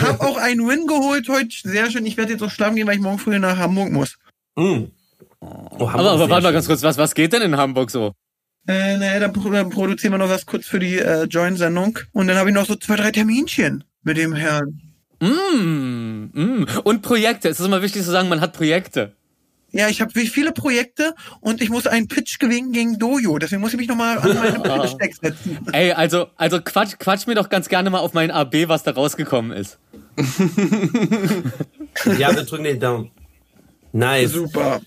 [0.00, 1.48] Hab auch einen Win geholt heute.
[1.62, 2.04] Sehr schön.
[2.06, 4.18] Ich werde jetzt auch schlafen gehen, weil ich morgen früh nach Hamburg muss.
[4.54, 4.84] Mm.
[5.40, 7.90] Oh, Aber, Hamburg aber sehr warte mal ganz kurz, was, was geht denn in Hamburg
[7.90, 8.12] so?
[8.68, 11.98] Äh, naja, da, pro- da produzieren wir noch was kurz für die äh, Join-Sendung.
[12.12, 14.80] Und dann habe ich noch so zwei, drei Terminchen mit dem Herrn.
[15.20, 16.66] Mm, mm.
[16.84, 17.48] Und Projekte.
[17.48, 19.12] Es ist immer wichtig zu sagen, man hat Projekte.
[19.72, 23.38] Ja, ich habe viele Projekte und ich muss einen Pitch gewinnen gegen Dojo.
[23.38, 25.58] Deswegen muss ich mich nochmal an meine Pitch-Deck setzen.
[25.72, 28.92] Ey, also, also quatsch, quatsch mir doch ganz gerne mal auf meinen AB, was da
[28.92, 29.78] rausgekommen ist.
[32.18, 33.10] ja, wir drücken den Daumen.
[33.92, 34.32] Nice.
[34.32, 34.80] Super.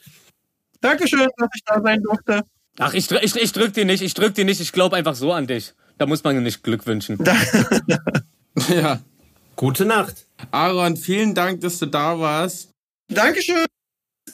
[0.81, 2.41] Dankeschön, dass ich da sein durfte.
[2.79, 5.33] Ach, ich, ich, ich drück dir nicht, ich drück dir nicht, ich glaube einfach so
[5.33, 5.73] an dich.
[5.97, 7.17] Da muss man nicht Glück wünschen.
[8.69, 9.01] ja.
[9.57, 10.27] Gute Nacht.
[10.51, 12.69] Aaron, vielen Dank, dass du da warst.
[13.09, 13.65] Dankeschön.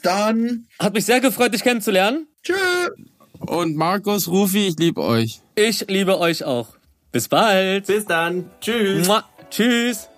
[0.02, 0.68] Dann.
[0.78, 2.28] Hat mich sehr gefreut, dich kennenzulernen.
[2.44, 2.54] Tschö.
[3.40, 5.40] Und Markus, Rufi, ich liebe euch.
[5.56, 6.68] Ich liebe euch auch.
[7.10, 7.88] Bis bald.
[7.88, 8.48] Bis dann.
[8.60, 9.08] Tschüss.
[9.08, 9.24] Mua.
[9.50, 10.08] Tschüss.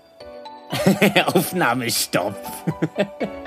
[1.26, 2.36] Aufnahmestopp.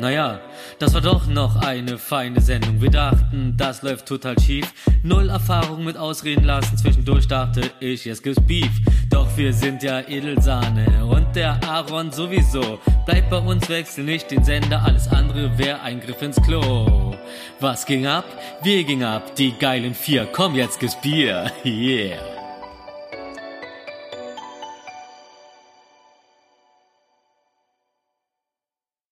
[0.00, 0.40] Naja,
[0.80, 2.80] das war doch noch eine feine Sendung.
[2.80, 4.72] Wir dachten, das läuft total schief.
[5.02, 6.76] Null Erfahrung mit Ausreden lassen.
[6.78, 8.70] Zwischendurch dachte ich, jetzt gibt's Beef.
[9.10, 12.78] Doch wir sind ja Edelsahne und der Aaron sowieso.
[13.04, 14.82] Bleibt bei uns, wechsel nicht den Sender.
[14.82, 17.14] Alles andere wäre ein Griff ins Klo.
[17.60, 18.24] Was ging ab?
[18.62, 19.36] Wir gingen ab.
[19.36, 20.26] Die geilen vier.
[20.32, 21.52] Komm, jetzt gibt's Bier.
[21.64, 22.39] Yeah.